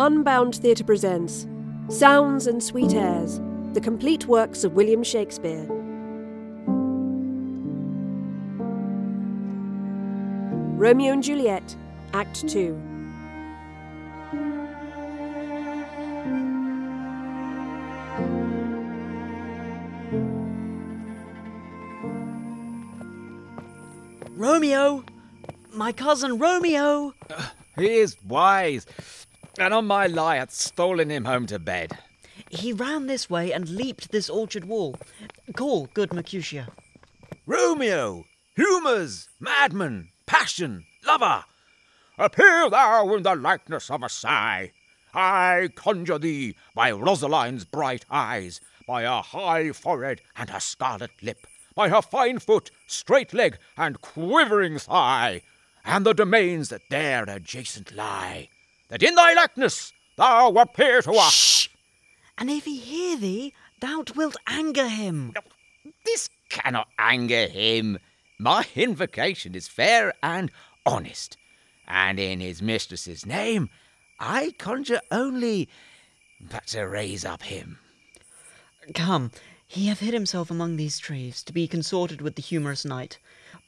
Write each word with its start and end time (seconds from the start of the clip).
Unbound 0.00 0.54
Theatre 0.54 0.84
presents 0.84 1.48
Sounds 1.88 2.46
and 2.46 2.62
Sweet 2.62 2.94
Airs, 2.94 3.40
the 3.72 3.80
complete 3.80 4.26
works 4.26 4.62
of 4.62 4.74
William 4.74 5.02
Shakespeare. 5.02 5.66
Romeo 10.76 11.12
and 11.12 11.20
Juliet, 11.20 11.74
Act 12.12 12.46
2. 12.48 12.80
Romeo! 24.36 25.04
My 25.72 25.90
cousin 25.90 26.38
Romeo! 26.38 27.14
Uh, 27.28 27.46
he 27.76 27.96
is 27.96 28.16
wise, 28.22 28.86
and 29.60 29.74
on 29.74 29.86
my 29.86 30.06
lie 30.06 30.36
hath 30.36 30.52
stolen 30.52 31.10
him 31.10 31.24
home 31.24 31.46
to 31.46 31.58
bed. 31.58 31.98
He 32.50 32.72
ran 32.72 33.06
this 33.06 33.28
way 33.28 33.52
and 33.52 33.68
leaped 33.68 34.10
this 34.10 34.30
orchard 34.30 34.64
wall. 34.64 34.96
Call, 35.54 35.86
good 35.94 36.12
Mercutio. 36.12 36.66
Romeo, 37.46 38.24
humours, 38.54 39.28
madman, 39.40 40.10
passion, 40.26 40.84
lover, 41.04 41.44
appear 42.18 42.68
thou 42.70 43.14
in 43.14 43.22
the 43.22 43.34
likeness 43.34 43.90
of 43.90 44.02
a 44.02 44.08
sigh. 44.08 44.72
I 45.14 45.70
conjure 45.74 46.18
thee 46.18 46.54
by 46.74 46.92
Rosaline's 46.92 47.64
bright 47.64 48.04
eyes, 48.10 48.60
by 48.86 49.02
her 49.02 49.22
high 49.22 49.72
forehead 49.72 50.20
and 50.36 50.50
her 50.50 50.60
scarlet 50.60 51.10
lip, 51.22 51.46
by 51.74 51.88
her 51.88 52.02
fine 52.02 52.38
foot, 52.38 52.70
straight 52.86 53.32
leg, 53.32 53.58
and 53.76 54.00
quivering 54.00 54.78
thigh, 54.78 55.42
and 55.84 56.04
the 56.04 56.12
domains 56.12 56.68
that 56.68 56.82
there 56.90 57.24
adjacent 57.24 57.94
lie, 57.94 58.48
that 58.88 59.02
in 59.02 59.14
thy 59.14 59.34
likeness 59.34 59.92
thou 60.16 60.50
appear 60.52 61.02
to 61.02 61.12
us. 61.12 61.32
Shh! 61.32 61.68
And 62.36 62.50
if 62.50 62.64
he 62.64 62.78
hear 62.78 63.16
thee, 63.16 63.54
thou 63.80 64.04
wilt 64.14 64.36
anger 64.46 64.88
him. 64.88 65.32
This 66.04 66.30
cannot 66.48 66.88
anger 66.98 67.46
him. 67.46 67.98
My 68.38 68.66
invocation 68.74 69.54
is 69.54 69.68
fair 69.68 70.14
and 70.22 70.50
honest, 70.86 71.36
and 71.86 72.18
in 72.18 72.40
his 72.40 72.62
mistress's 72.62 73.26
name 73.26 73.68
I 74.20 74.52
conjure 74.58 75.00
only 75.10 75.68
but 76.40 76.66
to 76.68 76.82
raise 76.82 77.24
up 77.24 77.42
him. 77.42 77.78
Come, 78.94 79.32
he 79.66 79.86
hath 79.86 80.00
hid 80.00 80.14
himself 80.14 80.50
among 80.50 80.76
these 80.76 80.98
trees, 80.98 81.42
to 81.44 81.52
be 81.52 81.68
consorted 81.68 82.20
with 82.20 82.36
the 82.36 82.42
humorous 82.42 82.84
night. 82.84 83.18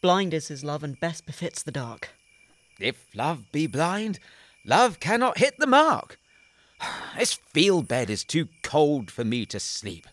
Blind 0.00 0.32
is 0.32 0.48
his 0.48 0.64
love, 0.64 0.82
and 0.82 0.98
best 0.98 1.26
befits 1.26 1.62
the 1.62 1.72
dark. 1.72 2.10
If 2.78 3.06
love 3.14 3.52
be 3.52 3.66
blind, 3.66 4.18
love 4.64 5.00
cannot 5.00 5.38
hit 5.38 5.58
the 5.58 5.66
mark. 5.66 6.18
This 7.18 7.34
field 7.52 7.88
bed 7.88 8.08
is 8.08 8.24
too 8.24 8.48
cold 8.62 9.10
for 9.10 9.24
me 9.24 9.44
to 9.46 9.60
sleep. 9.60 10.06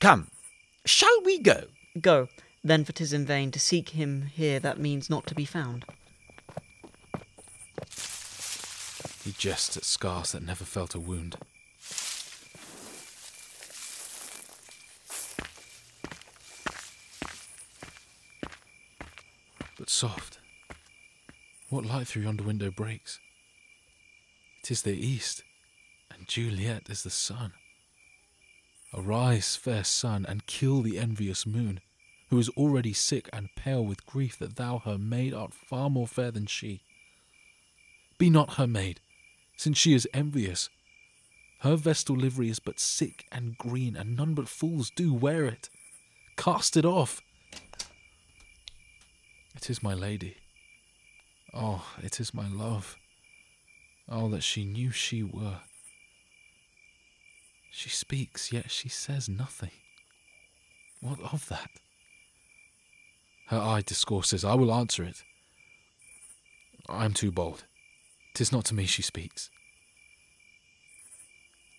Come, 0.00 0.28
shall 0.84 1.22
we 1.24 1.38
go? 1.38 1.68
Go, 2.00 2.28
then, 2.62 2.84
for 2.84 2.92
'tis 2.92 3.12
in 3.12 3.24
vain 3.24 3.50
to 3.52 3.60
seek 3.60 3.90
him 3.90 4.26
here 4.26 4.58
that 4.60 4.78
means 4.78 5.08
not 5.08 5.26
to 5.26 5.34
be 5.34 5.44
found. 5.44 5.84
He 9.24 9.32
jests 9.32 9.76
at 9.76 9.84
scars 9.84 10.32
that 10.32 10.42
never 10.42 10.64
felt 10.64 10.94
a 10.94 11.00
wound. 11.00 11.36
But 19.78 19.88
soft, 19.88 20.38
what 21.70 21.84
light 21.84 22.06
through 22.06 22.22
yonder 22.22 22.44
window 22.44 22.70
breaks? 22.70 23.18
It 24.64 24.70
is 24.70 24.80
the 24.80 24.96
east, 24.96 25.42
and 26.10 26.26
Juliet 26.26 26.88
is 26.88 27.02
the 27.02 27.10
sun. 27.10 27.52
Arise, 28.94 29.56
fair 29.56 29.84
sun, 29.84 30.24
and 30.26 30.46
kill 30.46 30.80
the 30.80 30.98
envious 30.98 31.44
moon, 31.44 31.80
who 32.30 32.38
is 32.38 32.48
already 32.48 32.94
sick 32.94 33.28
and 33.30 33.54
pale 33.56 33.84
with 33.84 34.06
grief 34.06 34.38
that 34.38 34.56
thou, 34.56 34.78
her 34.78 34.96
maid, 34.96 35.34
art 35.34 35.52
far 35.52 35.90
more 35.90 36.06
fair 36.06 36.30
than 36.30 36.46
she. 36.46 36.80
Be 38.16 38.30
not 38.30 38.54
her 38.54 38.66
maid, 38.66 39.00
since 39.54 39.76
she 39.76 39.92
is 39.92 40.08
envious. 40.14 40.70
Her 41.58 41.76
vestal 41.76 42.16
livery 42.16 42.48
is 42.48 42.58
but 42.58 42.80
sick 42.80 43.26
and 43.30 43.58
green, 43.58 43.94
and 43.94 44.16
none 44.16 44.32
but 44.32 44.48
fools 44.48 44.88
do 44.88 45.12
wear 45.12 45.44
it. 45.44 45.68
Cast 46.38 46.74
it 46.78 46.86
off. 46.86 47.20
It 49.54 49.68
is 49.68 49.82
my 49.82 49.92
lady. 49.92 50.38
Oh, 51.52 51.84
it 52.02 52.18
is 52.18 52.32
my 52.32 52.48
love. 52.48 52.96
Oh, 54.08 54.28
that 54.28 54.42
she 54.42 54.64
knew 54.64 54.90
she 54.90 55.22
were. 55.22 55.60
She 57.70 57.88
speaks, 57.88 58.52
yet 58.52 58.70
she 58.70 58.88
says 58.88 59.28
nothing. 59.28 59.72
What 61.00 61.20
of 61.32 61.48
that? 61.48 61.70
Her 63.48 63.58
eye 63.58 63.82
discourses, 63.82 64.44
I 64.44 64.54
will 64.54 64.72
answer 64.72 65.02
it. 65.04 65.22
I 66.88 67.04
am 67.04 67.14
too 67.14 67.32
bold. 67.32 67.64
'Tis 68.34 68.52
not 68.52 68.64
to 68.66 68.74
me 68.74 68.84
she 68.84 69.02
speaks. 69.02 69.50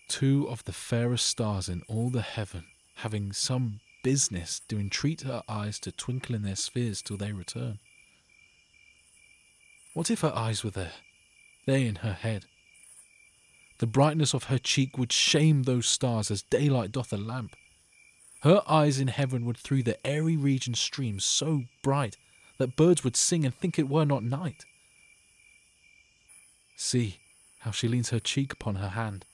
Two 0.08 0.48
of 0.48 0.64
the 0.64 0.72
fairest 0.72 1.26
stars 1.26 1.68
in 1.68 1.82
all 1.82 2.10
the 2.10 2.22
heaven, 2.22 2.64
having 2.96 3.32
some 3.32 3.80
business, 4.02 4.60
do 4.68 4.78
entreat 4.78 5.22
her 5.22 5.42
eyes 5.48 5.78
to 5.80 5.92
twinkle 5.92 6.34
in 6.34 6.42
their 6.42 6.56
spheres 6.56 7.02
till 7.02 7.16
they 7.16 7.32
return. 7.32 7.78
What 9.94 10.10
if 10.10 10.20
her 10.20 10.34
eyes 10.34 10.62
were 10.62 10.70
there, 10.70 10.92
there 11.66 11.78
in 11.78 11.96
her 11.96 12.14
head? 12.14 12.46
The 13.78 13.86
brightness 13.86 14.32
of 14.32 14.44
her 14.44 14.58
cheek 14.58 14.96
would 14.96 15.12
shame 15.12 15.64
those 15.64 15.86
stars 15.86 16.30
as 16.30 16.42
daylight 16.42 16.92
doth 16.92 17.12
a 17.12 17.18
lamp. 17.18 17.54
Her 18.40 18.62
eyes 18.66 18.98
in 18.98 19.08
heaven 19.08 19.44
would 19.44 19.58
through 19.58 19.82
the 19.82 20.04
airy 20.06 20.36
region 20.36 20.74
stream 20.74 21.20
so 21.20 21.64
bright 21.82 22.16
that 22.58 22.76
birds 22.76 23.04
would 23.04 23.16
sing 23.16 23.44
and 23.44 23.54
think 23.54 23.78
it 23.78 23.88
were 23.88 24.06
not 24.06 24.22
night. 24.22 24.64
See 26.76 27.18
how 27.60 27.70
she 27.70 27.88
leans 27.88 28.10
her 28.10 28.20
cheek 28.20 28.52
upon 28.52 28.76
her 28.76 28.90
hand. 28.90 29.24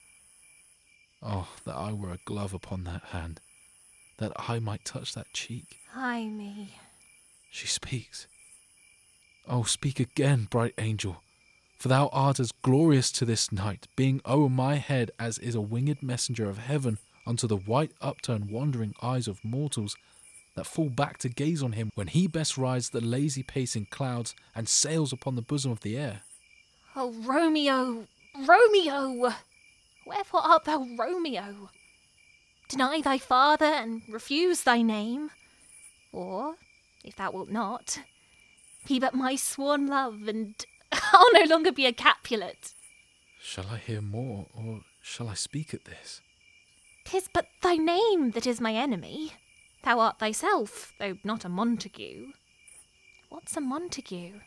Oh, 1.21 1.49
that 1.65 1.75
I 1.75 1.93
were 1.93 2.11
a 2.11 2.19
glove 2.25 2.53
upon 2.53 2.83
that 2.83 3.03
hand, 3.11 3.39
that 4.17 4.33
I 4.35 4.59
might 4.59 4.83
touch 4.83 5.13
that 5.13 5.31
cheek. 5.33 5.77
Ay 5.95 6.27
me. 6.27 6.73
She 7.51 7.67
speaks. 7.67 8.27
Oh, 9.47 9.63
speak 9.63 9.99
again, 9.99 10.47
bright 10.49 10.73
angel, 10.77 11.21
for 11.83 11.89
thou 11.89 12.07
art 12.13 12.39
as 12.39 12.53
glorious 12.61 13.11
to 13.11 13.25
this 13.25 13.51
night, 13.51 13.89
being 13.97 14.21
o'er 14.25 14.47
my 14.47 14.75
head 14.75 15.11
as 15.19 15.37
is 15.39 15.53
a 15.53 15.59
winged 15.59 16.01
messenger 16.01 16.47
of 16.47 16.57
heaven 16.57 16.97
unto 17.27 17.45
the 17.45 17.57
white 17.57 17.91
upturned 17.99 18.49
wandering 18.49 18.95
eyes 19.01 19.27
of 19.27 19.43
mortals 19.43 19.97
that 20.55 20.65
fall 20.65 20.87
back 20.87 21.17
to 21.17 21.27
gaze 21.27 21.61
on 21.61 21.73
him 21.73 21.91
when 21.95 22.07
he 22.07 22.25
best 22.25 22.57
rides 22.57 22.91
the 22.91 23.01
lazy 23.01 23.43
pacing 23.43 23.85
clouds 23.87 24.33
and 24.55 24.69
sails 24.69 25.11
upon 25.11 25.35
the 25.35 25.41
bosom 25.41 25.73
of 25.73 25.81
the 25.81 25.97
air. 25.97 26.21
Oh, 26.95 27.11
Romeo, 27.11 28.07
Romeo! 28.33 29.33
Wherefore 30.05 30.41
art 30.41 30.63
thou 30.63 30.87
Romeo? 30.97 31.69
Deny 32.69 33.01
thy 33.01 33.17
father 33.17 33.65
and 33.65 34.03
refuse 34.07 34.63
thy 34.63 34.81
name? 34.81 35.31
Or, 36.13 36.55
if 37.03 37.17
thou 37.17 37.31
wilt 37.31 37.49
not, 37.49 37.99
be 38.87 38.99
but 38.99 39.13
my 39.13 39.35
sworn 39.35 39.87
love, 39.87 40.29
and 40.29 40.65
I'll 41.13 41.33
no 41.33 41.45
longer 41.49 41.71
be 41.71 41.85
a 41.85 41.93
Capulet. 41.93 42.73
Shall 43.41 43.67
I 43.67 43.77
hear 43.77 44.01
more, 44.01 44.47
or 44.55 44.81
shall 45.01 45.27
I 45.27 45.33
speak 45.33 45.73
at 45.73 45.85
this? 45.85 46.21
'Tis 47.05 47.27
but 47.33 47.47
thy 47.61 47.75
name 47.75 48.31
that 48.31 48.47
is 48.47 48.61
my 48.61 48.73
enemy. 48.73 49.33
Thou 49.83 49.99
art 49.99 50.19
thyself, 50.19 50.93
though 50.99 51.17
not 51.23 51.43
a 51.43 51.49
Montague. 51.49 52.31
What's 53.29 53.57
a 53.57 53.61
Montague? 53.61 54.39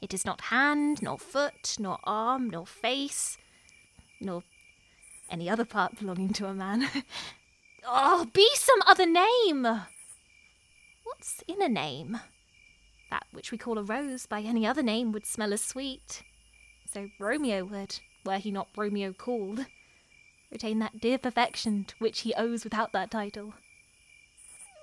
It 0.00 0.14
is 0.14 0.24
not 0.24 0.42
hand, 0.42 1.02
nor 1.02 1.18
foot, 1.18 1.76
nor 1.78 1.98
arm, 2.04 2.48
nor 2.48 2.66
face, 2.66 3.36
nor 4.20 4.44
any 5.28 5.50
other 5.50 5.64
part 5.64 5.98
belonging 5.98 6.32
to 6.34 6.46
a 6.46 6.54
man. 6.54 6.88
oh, 7.86 8.26
be 8.32 8.48
some 8.54 8.80
other 8.86 9.06
name! 9.06 9.62
What's 11.04 11.42
in 11.48 11.60
a 11.60 11.68
name? 11.68 12.20
That 13.10 13.26
which 13.32 13.50
we 13.50 13.58
call 13.58 13.78
a 13.78 13.82
rose 13.82 14.26
by 14.26 14.40
any 14.40 14.66
other 14.66 14.82
name 14.82 15.12
would 15.12 15.26
smell 15.26 15.52
as 15.52 15.62
sweet. 15.62 16.22
So 16.92 17.10
Romeo 17.18 17.64
would, 17.64 17.98
were 18.24 18.38
he 18.38 18.50
not 18.50 18.68
Romeo 18.76 19.12
called, 19.12 19.66
retain 20.50 20.78
that 20.80 21.00
dear 21.00 21.18
perfection 21.18 21.84
to 21.84 21.94
which 21.98 22.20
he 22.20 22.34
owes 22.34 22.64
without 22.64 22.92
that 22.92 23.10
title. 23.10 23.54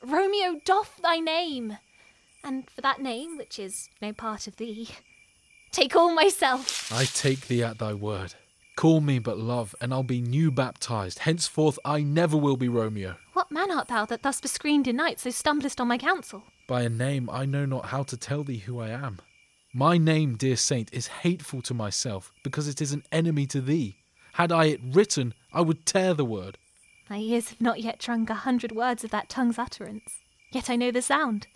Romeo 0.04 0.62
doff 0.64 1.02
thy 1.02 1.20
name, 1.20 1.78
and 2.44 2.70
for 2.70 2.82
that 2.82 3.02
name, 3.02 3.38
which 3.38 3.60
is 3.60 3.90
no 4.02 4.14
part 4.14 4.48
of 4.48 4.58
thee, 4.58 4.90
take 5.72 5.96
all 5.96 6.14
myself. 6.14 6.92
I 6.92 7.06
take 7.06 7.48
thee 7.48 7.64
at 7.64 7.80
thy 7.80 7.94
word. 7.94 8.36
Call 8.76 9.02
me 9.02 9.18
but 9.20 9.40
love, 9.40 9.74
and 9.82 9.92
I'll 9.92 10.04
be 10.04 10.22
new 10.22 10.52
baptized. 10.52 11.20
Henceforth 11.20 11.80
I 11.84 12.02
never 12.02 12.38
will 12.38 12.58
be 12.58 12.70
Romeo. 12.70 13.16
What 13.34 13.52
man 13.52 13.72
art 13.72 13.88
thou 13.88 14.06
that 14.06 14.22
thus 14.22 14.40
bescreened 14.40 14.86
in 14.86 14.98
night 14.98 15.20
so 15.20 15.32
stumblest 15.32 15.82
on 15.82 15.88
my 15.88 15.98
counsel? 15.98 16.44
By 16.68 16.82
a 16.82 16.90
name 16.90 17.30
I 17.30 17.46
know 17.46 17.66
not 17.66 17.88
how 17.88 18.04
to 18.04 18.18
tell 18.18 18.44
thee 18.44 18.58
who 18.58 18.80
I 18.80 18.90
am. 18.90 19.20
My 19.74 19.98
name, 19.98 20.36
dear 20.36 20.58
saint, 20.58 20.94
is 20.94 21.08
hateful 21.08 21.62
to 21.62 21.74
myself, 21.74 22.34
because 22.44 22.68
it 22.68 22.82
is 22.82 22.92
an 22.92 23.04
enemy 23.10 23.48
to 23.48 23.62
thee. 23.62 23.96
Had 24.34 24.52
I 24.52 24.66
it 24.66 24.82
written, 24.84 25.34
I 25.54 25.62
would 25.62 25.86
tear 25.86 26.14
the 26.14 26.26
word. 26.26 26.58
My 27.10 27.18
ears 27.20 27.50
have 27.50 27.62
not 27.62 27.80
yet 27.80 28.00
drunk 28.00 28.30
a 28.30 28.34
hundred 28.34 28.74
words 28.74 29.06
of 29.06 29.12
that 29.12 29.30
tongue's 29.30 29.58
utterance, 29.58 30.24
yet 30.52 30.70
I 30.70 30.76
know 30.76 30.92
the 30.92 31.02
sound. 31.02 31.48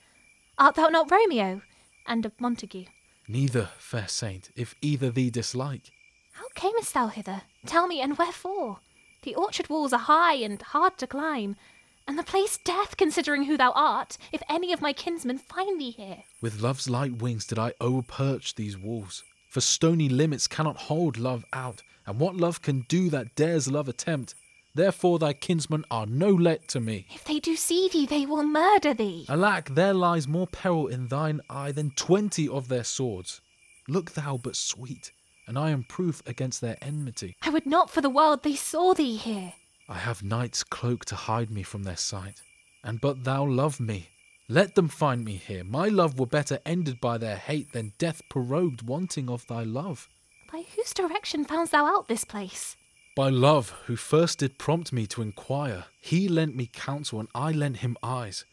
Art 0.58 0.76
thou 0.76 0.88
not 0.88 1.12
Romeo, 1.12 1.62
and 2.08 2.26
of 2.26 2.40
Montague? 2.40 2.86
Neither, 3.28 3.70
fair 3.80 4.08
saint, 4.08 4.50
if 4.56 4.76
either 4.82 5.12
thee 5.12 5.30
dislike. 5.30 5.92
How 6.34 6.48
camest 6.56 6.94
thou 6.94 7.08
hither? 7.08 7.42
Tell 7.66 7.86
me, 7.86 8.00
and 8.00 8.18
wherefore? 8.18 8.80
The 9.24 9.36
orchard 9.36 9.70
walls 9.70 9.94
are 9.94 10.00
high 10.00 10.36
and 10.36 10.62
hard 10.62 10.98
to 11.00 11.08
climb, 11.08 11.58
and 12.08 12.18
the 12.18 12.24
place 12.24 12.58
death, 12.64 12.98
considering 12.98 13.44
who 13.44 13.58
thou 13.58 13.72
art, 13.72 14.18
if 14.32 14.42
any 14.50 14.74
of 14.74 14.82
my 14.82 14.94
kinsmen 14.94 15.38
find 15.38 15.80
thee 15.80 15.92
here. 15.92 16.24
With 16.42 16.62
love's 16.62 16.90
light 16.90 17.22
wings 17.22 17.46
did 17.46 17.60
I 17.60 17.74
o'erperch 17.80 18.56
these 18.56 18.78
walls. 18.78 19.24
For 19.50 19.62
stony 19.62 20.10
limits 20.10 20.48
cannot 20.48 20.78
hold 20.78 21.18
love 21.18 21.46
out, 21.52 21.84
and 22.08 22.20
what 22.20 22.36
love 22.36 22.62
can 22.62 22.86
do 22.88 23.10
that 23.10 23.36
dares 23.36 23.70
love 23.70 23.90
attempt? 23.90 24.36
Therefore 24.74 25.20
thy 25.20 25.34
kinsmen 25.34 25.84
are 25.92 26.06
no 26.06 26.30
let 26.30 26.70
to 26.70 26.80
me. 26.80 27.06
If 27.14 27.26
they 27.26 27.40
do 27.40 27.58
see 27.58 27.90
thee, 27.90 28.06
they 28.06 28.26
will 28.26 28.44
murder 28.44 28.94
thee. 28.94 29.26
Alack, 29.28 29.70
there 29.76 29.94
lies 29.94 30.28
more 30.28 30.48
peril 30.48 30.88
in 30.88 31.10
thine 31.10 31.42
eye 31.50 31.74
than 31.74 31.92
twenty 31.92 32.48
of 32.48 32.70
their 32.70 32.86
swords. 32.86 33.42
Look 33.90 34.12
thou 34.12 34.40
but 34.42 34.56
sweet, 34.56 35.12
and 35.46 35.60
I 35.60 35.72
am 35.72 35.84
proof 35.84 36.24
against 36.26 36.62
their 36.62 36.78
enmity. 36.82 37.36
I 37.42 37.50
would 37.50 37.66
not 37.66 37.90
for 37.90 38.00
the 38.00 38.10
world 38.10 38.44
they 38.44 38.56
saw 38.56 38.94
thee 38.94 39.18
here. 39.18 39.54
I 39.92 39.98
have 39.98 40.24
night's 40.24 40.64
cloak 40.64 41.04
to 41.06 41.16
hide 41.16 41.52
me 41.52 41.64
from 41.64 41.84
their 41.84 41.98
sight. 41.98 42.42
And 42.82 43.02
but 43.02 43.26
thou 43.26 43.44
love 43.46 43.82
me, 43.82 44.08
let 44.48 44.76
them 44.76 44.88
find 44.88 45.26
me 45.26 45.34
here. 45.34 45.66
My 45.66 45.90
love 45.90 46.18
were 46.18 46.26
better 46.26 46.60
ended 46.66 47.02
by 47.02 47.18
their 47.18 47.36
hate 47.36 47.74
than 47.74 47.92
death 47.98 48.22
prorogued 48.30 48.84
wanting 48.84 49.30
of 49.30 49.46
thy 49.48 49.64
love. 49.64 50.08
By 50.50 50.64
whose 50.74 50.94
direction 50.94 51.44
foundst 51.44 51.74
thou 51.74 51.86
out 51.86 52.08
this 52.08 52.24
place? 52.24 52.78
By 53.18 53.28
love, 53.28 53.72
who 53.88 53.98
first 53.98 54.40
did 54.40 54.58
prompt 54.58 54.94
me 54.94 55.08
to 55.08 55.22
inquire, 55.22 55.84
he 56.00 56.30
lent 56.30 56.56
me 56.56 56.70
counsel 56.72 57.20
and 57.20 57.28
I 57.36 57.52
lent 57.52 57.78
him 57.78 57.98
eyes. 58.02 58.46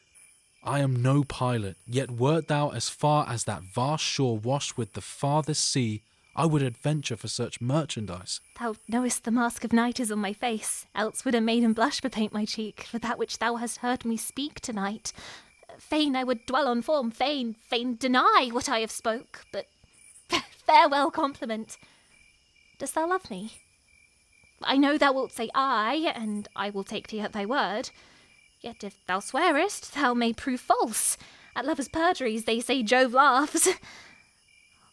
I 0.65 0.81
am 0.81 1.01
no 1.01 1.23
pilot, 1.23 1.77
yet 1.87 2.11
wert 2.11 2.49
thou 2.49 2.71
as 2.71 2.89
far 2.89 3.29
as 3.29 3.45
that 3.45 3.63
vast 3.63 4.03
shore 4.03 4.37
washed 4.37 4.77
with 4.77 4.95
the 4.95 5.01
farthest 5.01 5.65
sea, 5.71 6.03
I 6.39 6.47
would 6.47 6.63
adventure 6.63 7.17
for 7.17 7.27
such 7.27 7.61
merchandise. 7.61 8.41
Thou 8.61 8.77
knowest 8.87 9.25
the 9.25 9.33
mask 9.33 9.65
of 9.65 9.73
night 9.73 9.99
is 9.99 10.13
on 10.13 10.21
my 10.21 10.33
face, 10.33 10.87
else 10.95 11.25
would 11.25 11.35
a 11.35 11.41
maiden 11.41 11.73
blush 11.73 12.01
bepaint 12.01 12.33
my 12.33 12.45
cheek 12.45 12.85
for 12.85 13.01
that 13.01 13.19
which 13.19 13.41
thou 13.41 13.57
hast 13.57 13.79
heard 13.79 14.05
me 14.05 14.17
speak 14.17 14.61
tonight. 14.61 15.13
Fain 15.81 16.15
I 16.15 16.23
would 16.23 16.47
dwell 16.47 16.69
on 16.69 16.81
form, 16.81 17.11
fain, 17.11 17.57
fain 17.67 17.97
deny 17.97 18.51
what 18.53 18.69
I 18.69 18.79
have 18.79 18.93
spoke, 18.93 19.47
but 19.51 19.67
farewell 20.65 21.11
compliment. 21.11 21.77
Dost 22.79 22.95
thou 22.95 23.09
love 23.09 23.29
me? 23.33 23.55
I 24.63 24.77
know 24.77 24.97
thou 24.97 25.13
wilt 25.13 25.33
say 25.33 25.51
aye, 25.57 26.13
and 26.15 26.47
I 26.55 26.71
will 26.71 26.85
take 26.85 27.09
thee 27.09 27.19
at 27.19 27.33
thy 27.33 27.47
word. 27.47 27.91
Yet 28.61 28.85
if 28.85 29.05
thou 29.09 29.19
swearest, 29.19 29.93
thou 29.95 30.15
may 30.15 30.33
prove 30.33 30.61
false. 30.61 31.19
At 31.57 31.67
lovers' 31.67 31.89
perjuries 31.89 32.45
they 32.45 32.61
say 32.61 32.85
Jove 32.85 33.13
laughs. 33.13 33.69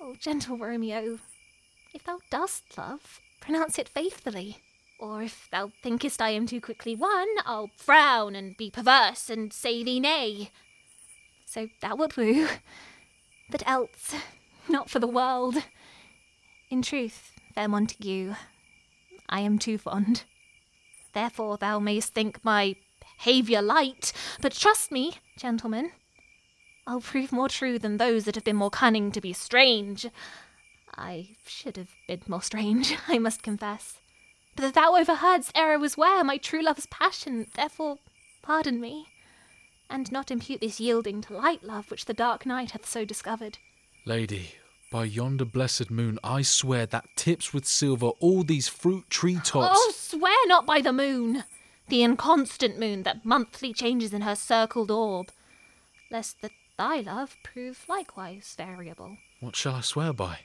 Oh, 0.08 0.14
gentle 0.20 0.58
Romeo, 0.58 1.20
if 1.96 2.04
thou 2.04 2.20
dost 2.30 2.78
love, 2.78 3.22
pronounce 3.40 3.80
it 3.80 3.88
faithfully. 3.88 4.58
Or 5.00 5.24
if 5.24 5.48
thou 5.50 5.72
thinkest 5.82 6.22
I 6.22 6.32
am 6.32 6.46
too 6.46 6.60
quickly 6.60 6.94
won, 6.94 7.28
I'll 7.46 7.72
frown 7.78 8.36
and 8.36 8.56
be 8.58 8.70
perverse 8.70 9.30
and 9.30 9.52
say 9.54 9.82
thee 9.84 10.02
nay. 10.02 10.52
So 11.46 11.70
thou 11.82 11.96
wilt 11.96 12.18
woo, 12.18 12.48
but 13.50 13.64
else, 13.66 14.14
not 14.68 14.90
for 14.90 15.00
the 15.00 15.08
world. 15.08 15.56
In 16.70 16.82
truth, 16.82 17.32
fair 17.54 17.70
Montague, 17.70 18.36
I 19.30 19.40
am 19.40 19.58
too 19.58 19.78
fond. 19.78 20.24
Therefore 21.14 21.58
thou 21.58 21.80
mayst 21.80 22.14
think 22.14 22.44
my 22.44 22.76
behaviour 23.00 23.62
light, 23.62 24.12
but 24.42 24.52
trust 24.52 24.92
me, 24.92 25.14
gentlemen, 25.38 25.92
I'll 26.86 27.02
prove 27.02 27.32
more 27.32 27.50
true 27.50 27.80
than 27.80 27.98
those 27.98 28.26
that 28.26 28.36
have 28.36 28.44
been 28.44 28.58
more 28.58 28.70
cunning 28.70 29.12
to 29.14 29.22
be 29.22 29.34
strange. 29.34 30.08
I 30.98 31.36
should 31.46 31.78
have 31.78 31.92
been 32.08 32.22
more 32.28 32.42
strange, 32.42 32.96
I 33.08 33.18
must 33.18 33.44
confess. 33.44 34.00
But 34.56 34.64
that 34.64 34.74
thou 34.76 34.94
overheardst 34.94 35.52
ere 35.54 35.74
I 35.74 35.78
was 35.78 35.98
where 35.98 36.24
my 36.24 36.38
true 36.38 36.62
love's 36.64 36.86
passion, 36.86 37.48
therefore 37.56 38.00
pardon 38.42 38.80
me, 38.80 39.08
and 39.90 40.12
not 40.12 40.32
impute 40.32 40.62
this 40.62 40.80
yielding 40.80 41.22
to 41.22 41.34
light 41.34 41.64
love 41.64 41.92
which 41.92 42.06
the 42.06 42.14
dark 42.14 42.46
night 42.46 42.72
hath 42.72 42.86
so 42.86 43.04
discovered. 43.04 43.58
Lady, 44.06 44.52
by 44.92 45.04
yonder 45.04 45.46
blessed 45.46 45.92
moon, 45.92 46.20
I 46.24 46.42
swear 46.42 46.86
that 46.86 47.10
tips 47.16 47.54
with 47.54 47.66
silver 47.66 48.10
all 48.20 48.44
these 48.44 48.68
fruit 48.68 49.10
tree 49.10 49.40
tops. 49.44 49.78
Oh, 49.78 49.92
swear 49.96 50.38
not 50.48 50.66
by 50.66 50.80
the 50.80 50.94
moon, 50.94 51.44
the 51.90 52.04
inconstant 52.04 52.80
moon 52.80 53.04
that 53.04 53.26
monthly 53.26 53.74
changes 53.74 54.14
in 54.14 54.22
her 54.22 54.36
circled 54.36 54.92
orb, 54.92 55.32
lest 56.10 56.42
that 56.42 56.52
thy 56.78 57.02
love 57.02 57.36
prove 57.44 57.86
likewise 57.90 58.54
variable. 58.58 59.18
What 59.40 59.56
shall 59.56 59.76
I 59.76 59.82
swear 59.82 60.14
by? 60.14 60.40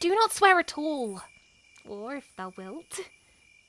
Do 0.00 0.14
not 0.14 0.32
swear 0.32 0.60
at 0.60 0.78
all, 0.78 1.22
or 1.84 2.14
if 2.14 2.34
thou 2.36 2.52
wilt, 2.56 3.00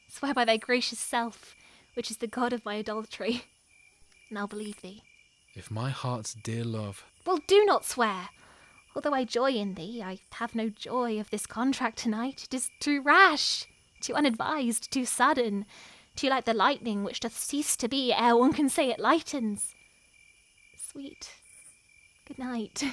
swear 0.07 0.33
by 0.33 0.45
thy 0.45 0.57
gracious 0.57 0.99
self, 0.99 1.55
which 1.95 2.11
is 2.11 2.17
the 2.17 2.27
god 2.27 2.53
of 2.53 2.63
my 2.63 2.75
adultery, 2.75 3.45
and 4.29 4.37
I'll 4.37 4.47
believe 4.47 4.81
thee. 4.81 5.01
If 5.55 5.71
my 5.71 5.89
heart's 5.89 6.35
dear 6.35 6.63
love. 6.63 7.03
Well, 7.25 7.39
do 7.47 7.65
not 7.65 7.83
swear. 7.83 8.29
Although 8.95 9.13
I 9.13 9.23
joy 9.23 9.51
in 9.51 9.73
thee, 9.73 10.03
I 10.03 10.19
have 10.33 10.53
no 10.53 10.69
joy 10.69 11.19
of 11.19 11.31
this 11.31 11.47
contract 11.47 11.97
tonight. 11.97 12.43
It 12.43 12.53
is 12.53 12.69
too 12.79 13.01
rash, 13.01 13.65
too 13.99 14.13
unadvised, 14.13 14.91
too 14.91 15.05
sudden, 15.05 15.65
too 16.15 16.29
like 16.29 16.45
the 16.45 16.53
lightning 16.53 17.03
which 17.03 17.21
doth 17.21 17.37
cease 17.37 17.75
to 17.77 17.87
be 17.87 18.13
ere 18.13 18.35
one 18.35 18.53
can 18.53 18.69
say 18.69 18.91
it 18.91 18.99
lightens. 18.99 19.73
Sweet, 20.75 21.31
good 22.27 22.37
night. 22.37 22.83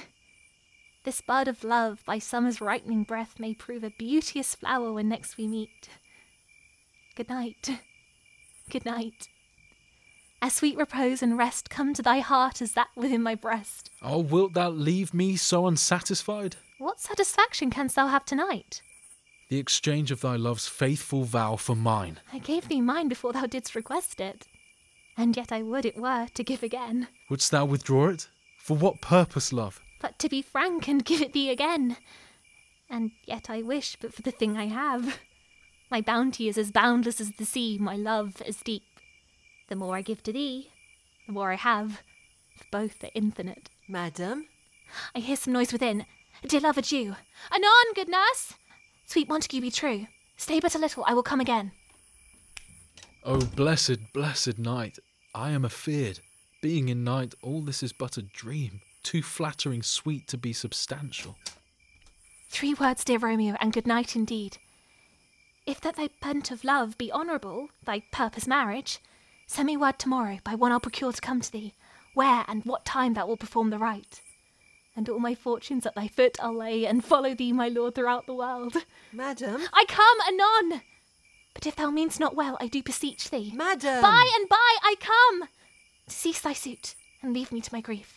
This 1.07 1.21
bud 1.21 1.47
of 1.47 1.63
love 1.63 2.03
by 2.05 2.19
summer's 2.19 2.59
ripening 2.59 3.03
breath 3.03 3.39
may 3.39 3.53
prove 3.53 3.81
a 3.81 3.91
beauteous 3.91 4.55
flower 4.55 4.91
when 4.91 5.07
next 5.07 5.37
we 5.37 5.47
meet. 5.47 5.87
Good 7.15 7.29
night. 7.29 7.79
Good 8.69 8.83
night. 8.83 9.29
As 10.41 10.55
sweet 10.55 10.75
repose 10.75 11.23
and 11.23 11.37
rest 11.37 11.69
come 11.69 11.93
to 11.93 12.01
thy 12.01 12.19
heart 12.19 12.61
as 12.61 12.73
that 12.73 12.89
within 12.93 13.23
my 13.23 13.35
breast. 13.35 13.89
Oh, 14.01 14.19
wilt 14.19 14.53
thou 14.53 14.69
leave 14.69 15.13
me 15.13 15.37
so 15.37 15.65
unsatisfied? 15.65 16.57
What 16.77 16.99
satisfaction 16.99 17.69
canst 17.69 17.95
thou 17.95 18.07
have 18.07 18.25
tonight? 18.25 18.81
The 19.47 19.59
exchange 19.59 20.11
of 20.11 20.19
thy 20.19 20.35
love's 20.35 20.67
faithful 20.67 21.23
vow 21.23 21.55
for 21.55 21.77
mine. 21.77 22.19
I 22.33 22.39
gave 22.39 22.67
thee 22.67 22.81
mine 22.81 23.07
before 23.07 23.31
thou 23.31 23.45
didst 23.45 23.75
request 23.75 24.19
it, 24.19 24.45
and 25.15 25.37
yet 25.37 25.53
I 25.53 25.61
would 25.61 25.85
it 25.85 25.95
were 25.95 26.27
to 26.33 26.43
give 26.43 26.63
again. 26.63 27.07
Wouldst 27.29 27.51
thou 27.51 27.63
withdraw 27.63 28.09
it? 28.09 28.27
For 28.57 28.75
what 28.75 28.99
purpose, 28.99 29.53
love? 29.53 29.79
But 29.99 30.19
to 30.19 30.29
be 30.29 30.41
frank 30.41 30.87
and 30.87 31.03
give 31.05 31.21
it 31.21 31.33
thee 31.33 31.49
again. 31.49 31.97
And 32.89 33.11
yet 33.25 33.49
I 33.49 33.61
wish 33.61 33.97
but 33.99 34.13
for 34.13 34.21
the 34.21 34.31
thing 34.31 34.57
I 34.57 34.67
have. 34.67 35.19
My 35.89 36.01
bounty 36.01 36.47
is 36.47 36.57
as 36.57 36.71
boundless 36.71 37.21
as 37.21 37.31
the 37.33 37.45
sea, 37.45 37.77
my 37.77 37.95
love 37.95 38.41
as 38.45 38.57
deep. 38.57 38.83
The 39.69 39.75
more 39.75 39.95
I 39.95 40.01
give 40.01 40.23
to 40.23 40.33
thee, 40.33 40.69
the 41.25 41.33
more 41.33 41.51
I 41.51 41.55
have. 41.55 42.01
For 42.55 42.65
both 42.71 43.03
are 43.03 43.09
infinite. 43.13 43.69
Madam? 43.87 44.47
I 45.15 45.19
hear 45.19 45.35
some 45.35 45.53
noise 45.53 45.71
within. 45.71 46.05
Dear 46.45 46.61
love, 46.61 46.77
adieu. 46.77 47.15
Anon, 47.51 47.93
good 47.95 48.09
nurse! 48.09 48.53
Sweet 49.05 49.29
Montague, 49.29 49.61
be 49.61 49.71
true. 49.71 50.07
Stay 50.37 50.59
but 50.59 50.75
a 50.75 50.79
little, 50.79 51.03
I 51.07 51.13
will 51.13 51.23
come 51.23 51.39
again. 51.39 51.71
Oh, 53.23 53.39
blessed, 53.39 54.13
blessed 54.13 54.59
night! 54.59 54.99
I 55.33 55.51
am 55.51 55.65
afeard. 55.65 56.19
Being 56.61 56.89
in 56.89 57.03
night, 57.03 57.33
all 57.41 57.61
this 57.61 57.83
is 57.83 57.93
but 57.93 58.17
a 58.17 58.21
dream, 58.21 58.81
too 59.07 59.21
flattering 59.21 59.81
sweet 59.81 60.27
to 60.27 60.37
be 60.37 60.51
substantial. 60.51 61.37
Three 62.49 62.73
words, 62.73 63.05
dear 63.05 63.19
Romeo, 63.19 63.55
and 63.61 63.71
good 63.71 63.87
night 63.87 64.17
indeed. 64.17 64.57
If 65.65 65.79
that 65.79 65.95
thy 65.95 66.09
bent 66.21 66.51
of 66.51 66.65
love 66.65 66.97
be 66.97 67.09
honourable, 67.09 67.69
thy 67.85 68.01
purpose 68.11 68.47
marriage, 68.47 68.99
send 69.47 69.67
me 69.67 69.77
word 69.77 69.97
tomorrow 69.97 70.39
by 70.43 70.55
one 70.55 70.73
I'll 70.73 70.81
procure 70.81 71.13
to 71.13 71.21
come 71.21 71.39
to 71.39 71.49
thee, 71.49 71.73
where 72.15 72.43
and 72.49 72.65
what 72.65 72.83
time 72.83 73.13
thou 73.13 73.27
wilt 73.27 73.39
perform 73.39 73.69
the 73.69 73.77
rite. 73.77 74.21
And 74.93 75.07
all 75.07 75.19
my 75.19 75.35
fortunes 75.35 75.85
at 75.85 75.95
thy 75.95 76.09
foot 76.09 76.37
I'll 76.41 76.57
lay, 76.57 76.85
and 76.85 77.01
follow 77.01 77.33
thee, 77.33 77.53
my 77.53 77.69
lord, 77.69 77.95
throughout 77.95 78.25
the 78.25 78.35
world. 78.35 78.75
Madam? 79.13 79.61
I 79.71 79.85
come 79.87 80.17
anon! 80.27 80.81
But 81.53 81.65
if 81.65 81.77
thou 81.77 81.91
meanst 81.91 82.19
not 82.19 82.35
well, 82.35 82.57
I 82.59 82.67
do 82.67 82.83
beseech 82.83 83.29
thee. 83.29 83.53
Madam! 83.55 84.01
By 84.01 84.29
and 84.35 84.49
by 84.49 84.75
I 84.83 84.95
come! 84.99 85.47
Cease 86.07 86.41
thy 86.41 86.51
suit, 86.51 86.95
and 87.21 87.33
leave 87.33 87.53
me 87.53 87.61
to 87.61 87.73
my 87.73 87.79
grief. 87.79 88.16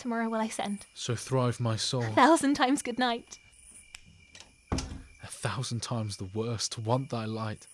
Tomorrow 0.00 0.30
will 0.30 0.40
I 0.40 0.48
send. 0.48 0.86
So 0.94 1.14
thrive 1.14 1.60
my 1.60 1.76
soul. 1.76 2.04
A 2.04 2.12
thousand 2.12 2.54
times 2.54 2.80
good 2.80 2.98
night. 2.98 3.38
A 4.72 5.26
thousand 5.26 5.82
times 5.82 6.16
the 6.16 6.30
worse 6.32 6.70
to 6.70 6.80
want 6.80 7.10
thy 7.10 7.26
light. 7.26 7.66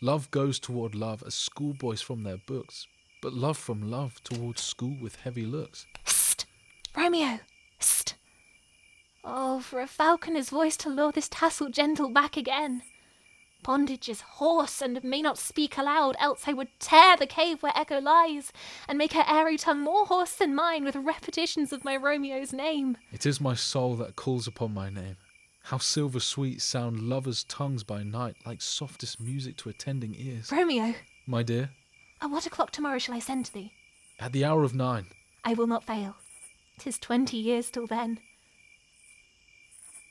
Love 0.00 0.30
goes 0.30 0.60
toward 0.60 0.94
love 0.94 1.24
as 1.26 1.34
schoolboys 1.34 2.00
from 2.00 2.22
their 2.22 2.36
books, 2.36 2.86
but 3.20 3.32
love 3.32 3.58
from 3.58 3.90
love 3.90 4.22
towards 4.22 4.62
school 4.62 4.96
with 5.02 5.16
heavy 5.16 5.44
looks. 5.44 5.84
Hist! 6.06 6.46
Romeo! 6.96 7.40
Hist! 7.76 8.14
Oh, 9.24 9.58
for 9.58 9.80
a 9.80 9.88
falconer's 9.88 10.50
voice 10.50 10.76
to 10.76 10.88
lure 10.88 11.10
this 11.10 11.28
tassel 11.28 11.70
gentle 11.70 12.08
back 12.08 12.36
again. 12.36 12.82
Bondage 13.64 14.10
is 14.10 14.20
hoarse 14.20 14.82
and 14.82 15.02
may 15.02 15.22
not 15.22 15.38
speak 15.38 15.78
aloud, 15.78 16.14
else 16.20 16.44
I 16.46 16.52
would 16.52 16.68
tear 16.78 17.16
the 17.16 17.26
cave 17.26 17.62
where 17.62 17.72
Echo 17.74 17.98
lies, 17.98 18.52
and 18.86 18.98
make 18.98 19.14
her 19.14 19.24
airy 19.26 19.56
tongue 19.56 19.80
more 19.80 20.04
hoarse 20.04 20.34
than 20.34 20.54
mine 20.54 20.84
with 20.84 20.94
repetitions 20.94 21.72
of 21.72 21.82
my 21.82 21.96
Romeo's 21.96 22.52
name. 22.52 22.98
It 23.10 23.24
is 23.24 23.40
my 23.40 23.54
soul 23.54 23.96
that 23.96 24.16
calls 24.16 24.46
upon 24.46 24.74
my 24.74 24.90
name. 24.90 25.16
How 25.62 25.78
silver 25.78 26.20
sweet 26.20 26.60
sound 26.60 27.00
lovers' 27.00 27.42
tongues 27.44 27.84
by 27.84 28.02
night, 28.02 28.36
like 28.44 28.60
softest 28.60 29.18
music 29.18 29.56
to 29.58 29.70
attending 29.70 30.14
ears. 30.14 30.52
Romeo, 30.52 30.94
My 31.26 31.42
dear, 31.42 31.70
at 32.20 32.30
what 32.30 32.44
o'clock 32.46 32.70
tomorrow 32.70 32.98
shall 32.98 33.14
I 33.14 33.18
send 33.18 33.46
to 33.46 33.52
thee? 33.54 33.72
at 34.20 34.32
the 34.32 34.44
hour 34.44 34.62
of 34.62 34.74
nine. 34.74 35.06
I 35.42 35.54
will 35.54 35.66
not 35.66 35.84
fail. 35.84 36.16
'Tis 36.78 36.98
twenty 36.98 37.38
years 37.38 37.70
till 37.70 37.86
then. 37.86 38.20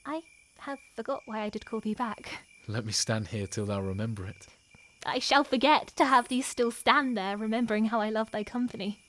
I 0.07 0.23
have 0.59 0.79
forgot 0.95 1.21
why 1.25 1.41
I 1.41 1.49
did 1.49 1.65
call 1.67 1.79
thee 1.81 1.93
back. 1.93 2.43
Let 2.67 2.85
me 2.85 2.91
stand 2.91 3.27
here 3.27 3.47
till 3.47 3.65
thou 3.65 3.81
remember 3.81 4.25
it. 4.25 4.47
I 5.05 5.19
shall 5.19 5.43
forget 5.43 5.87
to 5.97 6.05
have 6.05 6.29
thee 6.29 6.41
still 6.41 6.71
stand 6.71 7.17
there, 7.17 7.35
remembering 7.35 7.85
how 7.85 7.99
I 7.99 8.09
love 8.09 8.31
thy 8.31 8.43
company. 8.43 8.99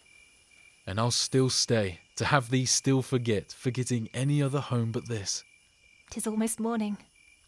And 0.86 0.98
I'll 0.98 1.12
still 1.12 1.50
stay, 1.50 2.00
to 2.16 2.24
have 2.26 2.50
thee 2.50 2.66
still 2.66 3.00
forget, 3.00 3.52
forgetting 3.52 4.08
any 4.12 4.42
other 4.42 4.60
home 4.60 4.90
but 4.90 5.08
this. 5.08 5.44
'Tis 6.10 6.26
almost 6.26 6.58
morning. 6.58 6.98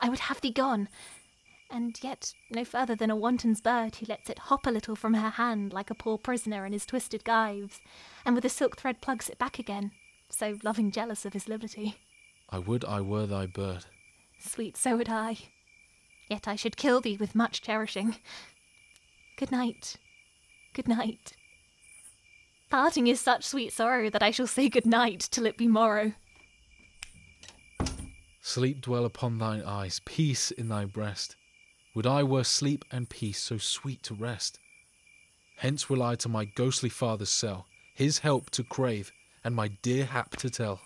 I 0.01 0.09
would 0.09 0.21
have 0.21 0.41
thee 0.41 0.53
gone, 0.53 0.89
and 1.71 1.99
yet 2.03 2.35
no 2.51 2.65
further 2.65 2.95
than 2.95 3.11
a 3.11 3.17
wanton's 3.17 3.61
bird 3.61 3.97
who 3.97 4.07
lets 4.07 4.31
it 4.31 4.39
hop 4.39 4.67
a 4.67 4.71
little 4.71 4.95
from 4.95 5.15
her 5.15 5.31
hand 5.31 5.73
like 5.73 5.91
a 5.91 5.95
poor 5.95 6.19
prisoner 6.19 6.65
in 6.65 6.73
his 6.73 6.87
twisted 6.87 7.25
gyves, 7.25 7.81
and 8.25 8.35
with 8.35 8.45
a 8.45 8.49
silk 8.49 8.77
thread 8.77 9.01
plugs 9.01 9.29
it 9.29 9.39
back 9.39 9.59
again, 9.59 9.91
so 10.31 10.57
loving 10.63 10.93
jealous 10.93 11.25
of 11.25 11.33
his 11.33 11.49
liberty. 11.49 11.97
I 12.49 12.61
would 12.61 12.85
I 12.85 13.01
were 13.01 13.27
thy 13.27 13.47
bird. 13.47 13.87
Sweet, 14.39 14.77
so 14.77 14.97
would 14.97 15.09
I. 15.09 15.39
Yet 16.29 16.49
I 16.49 16.57
should 16.57 16.77
kill 16.77 17.01
thee 17.01 17.17
with 17.17 17.35
much 17.35 17.63
cherishing. 17.63 18.17
Good 19.37 19.53
night. 19.53 19.97
Good 20.73 20.89
night. 20.89 21.35
Parting 22.69 23.07
is 23.07 23.21
such 23.21 23.45
sweet 23.45 23.73
sorrow 23.73 24.11
that 24.11 24.23
I 24.23 24.31
shall 24.31 24.47
say 24.47 24.69
good 24.69 24.87
night 24.87 25.29
till 25.31 25.47
it 25.47 25.57
be 25.57 25.69
morrow. 25.69 26.13
Sleep 28.43 28.81
dwell 28.81 29.05
upon 29.05 29.39
thine 29.39 29.63
eyes, 29.63 30.01
peace 30.05 30.51
in 30.51 30.69
thy 30.69 30.85
breast. 30.85 31.37
Would 31.95 32.07
I 32.07 32.23
were 32.23 32.45
sleep 32.45 32.85
and 32.91 33.09
peace 33.09 33.41
so 33.41 33.59
sweet 33.59 34.03
to 34.05 34.15
rest. 34.15 34.59
Hence 35.57 35.89
will 35.89 36.03
I 36.03 36.17
to 36.17 36.29
my 36.29 36.45
ghostly 36.45 36.89
father's 36.89 37.31
cell, 37.31 37.67
his 37.95 38.19
help 38.19 38.51
to 38.51 38.63
crave, 38.63 39.13
and 39.43 39.55
my 39.55 39.69
dear 39.69 40.05
hap 40.05 40.37
to 40.37 40.51
tell. 40.51 40.81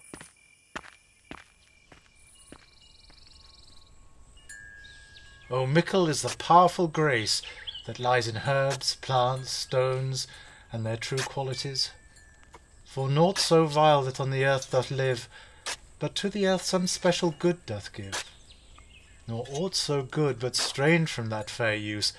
O 5.52 5.66
mickle 5.66 6.09
is 6.09 6.23
the 6.23 6.37
powerful 6.37 6.87
grace 6.87 7.42
that 7.87 7.99
lies 7.99 8.28
in 8.28 8.42
herbs, 8.47 8.95
plants, 8.95 9.50
stones, 9.50 10.28
and 10.73 10.87
their 10.87 10.97
true 10.97 11.19
qualities. 11.19 11.90
For 12.85 13.09
naught 13.09 13.37
so 13.37 13.66
vile 13.66 14.02
that 14.02 14.21
on 14.21 14.30
the 14.30 14.45
earth 14.45 14.71
doth 14.71 14.92
live, 14.92 15.28
but 15.99 16.14
to 16.16 16.28
the 16.28 16.47
earth 16.47 16.62
some 16.62 16.87
special 16.87 17.35
good 17.37 17.66
doth 17.66 17.92
give. 17.92 18.25
Nor 19.26 19.45
aught 19.50 19.75
so 19.75 20.02
good 20.02 20.38
but 20.38 20.54
strange 20.54 21.11
from 21.11 21.30
that 21.30 21.50
fair 21.50 21.75
use, 21.75 22.12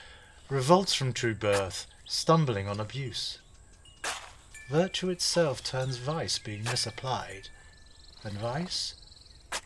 revolts 0.50 0.94
from 0.94 1.14
true 1.14 1.36
birth, 1.36 1.88
stumbling 2.06 2.68
on 2.68 2.82
abuse. 2.82 3.38
Virtue 4.70 5.10
itself 5.10 5.64
turns 5.64 5.96
vice 5.96 6.38
being 6.38 6.66
misapplied, 6.66 7.48
and 8.26 8.34
vice, 8.34 8.96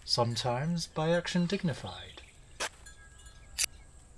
sometimes 0.03 0.85
by 0.85 1.09
action 1.09 1.47
dignified. 1.47 2.14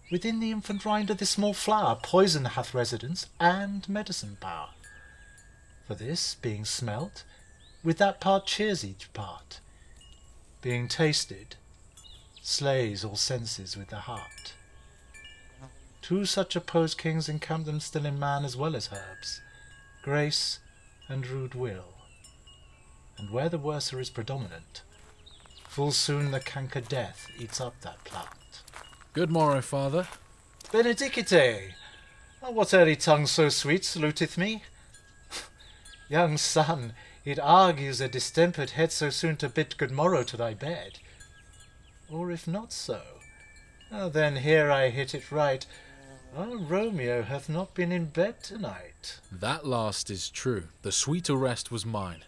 Within 0.09 0.39
the 0.39 0.51
infant 0.51 0.85
rind 0.85 1.09
of 1.09 1.17
this 1.17 1.31
small 1.31 1.53
flower 1.53 1.97
poison 2.01 2.45
hath 2.45 2.73
residence 2.73 3.27
and 3.39 3.87
medicine 3.89 4.37
power. 4.39 4.69
For 5.85 5.95
this, 5.95 6.35
being 6.35 6.63
smelt, 6.63 7.23
with 7.83 7.97
that 7.97 8.21
part 8.21 8.45
cheers 8.45 8.85
each 8.85 9.11
part. 9.13 9.59
Being 10.61 10.87
tasted, 10.87 11.55
slays 12.41 13.03
all 13.03 13.17
senses 13.17 13.75
with 13.75 13.89
the 13.89 13.97
heart. 13.97 14.53
Two 16.01 16.25
such 16.25 16.55
opposed 16.55 16.97
kings 16.97 17.27
encamp 17.27 17.65
them 17.65 17.81
still 17.81 18.05
in 18.05 18.17
man 18.17 18.45
as 18.45 18.55
well 18.55 18.77
as 18.77 18.89
herbs, 18.93 19.41
grace 20.03 20.59
and 21.09 21.27
rude 21.27 21.53
will. 21.53 21.95
And 23.17 23.29
where 23.29 23.49
the 23.49 23.57
worser 23.57 23.99
is 23.99 24.09
predominant, 24.09 24.83
full 25.67 25.91
soon 25.91 26.31
the 26.31 26.39
canker 26.39 26.79
death 26.81 27.27
eats 27.37 27.59
up 27.59 27.81
that 27.81 28.05
plant. 28.05 28.63
Good 29.17 29.31
morrow, 29.31 29.61
father. 29.61 30.07
Benedicite! 30.71 31.73
Oh, 32.43 32.51
what 32.51 32.71
early 32.71 32.95
tongue 32.95 33.25
so 33.25 33.49
sweet 33.49 33.83
saluteth 33.83 34.37
me? 34.37 34.61
Young 36.07 36.37
son, 36.37 36.93
it 37.25 37.39
argues 37.39 37.99
a 37.99 38.07
distempered 38.07 38.69
head 38.69 38.91
so 38.91 39.09
soon 39.09 39.35
to 39.37 39.49
bid 39.49 39.75
good 39.79 39.89
morrow 39.89 40.21
to 40.21 40.37
thy 40.37 40.53
bed. 40.53 40.99
Or 42.11 42.29
if 42.29 42.47
not 42.47 42.71
so, 42.71 43.01
oh, 43.91 44.09
then 44.09 44.35
here 44.35 44.69
I 44.69 44.89
hit 44.89 45.15
it 45.15 45.31
right. 45.31 45.65
Our 46.37 46.55
Romeo 46.55 47.23
hath 47.23 47.49
not 47.49 47.73
been 47.73 47.91
in 47.91 48.05
bed 48.05 48.43
tonight. 48.43 49.19
That 49.31 49.65
last 49.65 50.11
is 50.11 50.29
true. 50.29 50.65
The 50.83 50.91
sweeter 50.91 51.33
rest 51.33 51.71
was 51.71 51.87
mine. 51.87 52.23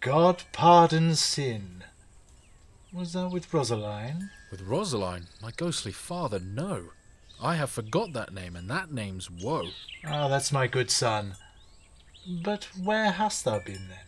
God 0.00 0.42
pardon 0.50 1.14
sin. 1.14 1.84
Was 2.92 3.12
thou 3.12 3.28
with 3.28 3.54
Rosaline? 3.54 4.30
With 4.50 4.62
Rosaline, 4.62 5.26
my 5.42 5.50
ghostly 5.56 5.92
father, 5.92 6.38
no. 6.38 6.90
I 7.42 7.56
have 7.56 7.70
forgot 7.70 8.12
that 8.12 8.32
name, 8.32 8.56
and 8.56 8.70
that 8.70 8.92
name's 8.92 9.30
woe. 9.30 9.68
Ah, 10.06 10.28
that's 10.28 10.52
my 10.52 10.66
good 10.66 10.90
son. 10.90 11.34
But 12.44 12.68
where 12.82 13.10
hast 13.10 13.44
thou 13.44 13.58
been 13.58 13.88
then? 13.88 13.98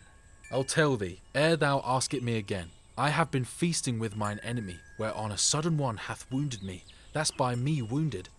I'll 0.51 0.63
tell 0.63 0.95
thee, 0.95 1.19
ere 1.35 1.55
thou 1.55 1.81
ask 1.85 2.13
it 2.13 2.23
me 2.23 2.37
again. 2.37 2.71
I 2.97 3.09
have 3.09 3.31
been 3.31 3.45
feasting 3.45 3.99
with 3.99 4.15
mine 4.15 4.39
enemy, 4.43 4.77
whereon 4.97 5.31
a 5.31 5.37
sudden 5.37 5.77
one 5.77 5.97
hath 5.97 6.25
wounded 6.31 6.63
me, 6.63 6.83
that's 7.13 7.31
by 7.31 7.55
me 7.55 7.81
wounded. 7.81 8.29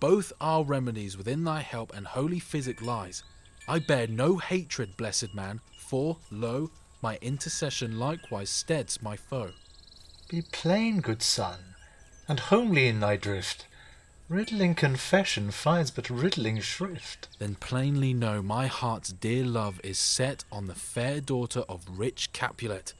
Both 0.00 0.32
are 0.40 0.64
remedies 0.64 1.16
within 1.16 1.44
thy 1.44 1.60
help, 1.60 1.94
and 1.94 2.06
holy 2.06 2.40
physic 2.40 2.82
lies. 2.82 3.22
I 3.68 3.78
bear 3.78 4.06
no 4.06 4.38
hatred, 4.38 4.96
blessed 4.96 5.34
man, 5.34 5.60
for, 5.78 6.16
lo, 6.30 6.70
my 7.00 7.16
intercession 7.22 7.98
likewise 7.98 8.50
steads 8.50 9.00
my 9.00 9.16
foe. 9.16 9.52
Be 10.32 10.40
plain, 10.40 11.02
good 11.02 11.20
son, 11.20 11.58
and 12.26 12.40
homely 12.40 12.88
in 12.88 13.00
thy 13.00 13.16
drift. 13.16 13.66
Riddling 14.30 14.74
confession 14.74 15.50
finds 15.50 15.90
but 15.90 16.08
riddling 16.08 16.58
shrift. 16.62 17.28
Then 17.38 17.56
plainly 17.56 18.14
know 18.14 18.40
my 18.40 18.66
heart's 18.66 19.12
dear 19.12 19.44
love 19.44 19.78
is 19.84 19.98
set 19.98 20.44
on 20.50 20.68
the 20.68 20.74
fair 20.74 21.20
daughter 21.20 21.64
of 21.68 21.84
rich 21.86 22.32
Capulet. 22.32 22.94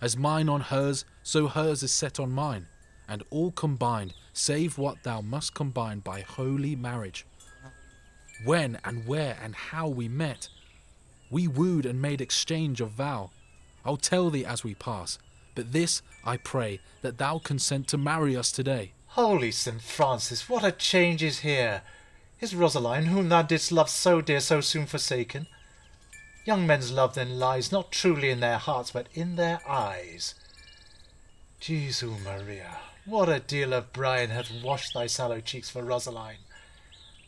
As 0.00 0.16
mine 0.16 0.48
on 0.48 0.62
hers, 0.62 1.04
so 1.22 1.48
hers 1.48 1.82
is 1.82 1.92
set 1.92 2.18
on 2.18 2.32
mine, 2.32 2.66
and 3.06 3.24
all 3.28 3.50
combined, 3.50 4.14
save 4.32 4.78
what 4.78 5.02
thou 5.02 5.20
must 5.20 5.52
combine 5.52 5.98
by 5.98 6.22
holy 6.22 6.76
marriage. 6.76 7.26
When 8.46 8.78
and 8.86 9.06
where 9.06 9.36
and 9.42 9.54
how 9.54 9.86
we 9.86 10.08
met, 10.08 10.48
we 11.30 11.46
wooed 11.46 11.84
and 11.84 12.00
made 12.00 12.22
exchange 12.22 12.80
of 12.80 12.92
vow. 12.92 13.32
I'll 13.84 13.98
tell 13.98 14.30
thee 14.30 14.46
as 14.46 14.64
we 14.64 14.74
pass, 14.74 15.18
but 15.60 15.72
this 15.72 16.00
I 16.24 16.38
pray 16.38 16.80
that 17.02 17.18
thou 17.18 17.38
consent 17.38 17.86
to 17.88 17.98
marry 17.98 18.34
us 18.34 18.50
today. 18.50 18.92
Holy 19.08 19.52
St. 19.52 19.82
Francis, 19.82 20.48
what 20.48 20.64
a 20.64 20.72
change 20.72 21.22
is 21.22 21.40
here! 21.40 21.82
Is 22.40 22.54
Rosaline, 22.54 23.08
whom 23.08 23.28
thou 23.28 23.42
didst 23.42 23.70
love 23.70 23.90
so 23.90 24.22
dear, 24.22 24.40
so 24.40 24.62
soon 24.62 24.86
forsaken? 24.86 25.48
Young 26.46 26.66
men's 26.66 26.90
love 26.90 27.14
then 27.14 27.38
lies 27.38 27.70
not 27.70 27.92
truly 27.92 28.30
in 28.30 28.40
their 28.40 28.56
hearts, 28.56 28.92
but 28.92 29.08
in 29.12 29.36
their 29.36 29.60
eyes. 29.68 30.34
Jesu 31.60 32.14
Maria, 32.24 32.78
what 33.04 33.28
a 33.28 33.38
deal 33.38 33.74
of 33.74 33.92
brine 33.92 34.30
hath 34.30 34.50
washed 34.64 34.94
thy 34.94 35.06
sallow 35.06 35.40
cheeks 35.40 35.68
for 35.68 35.84
Rosaline! 35.84 36.46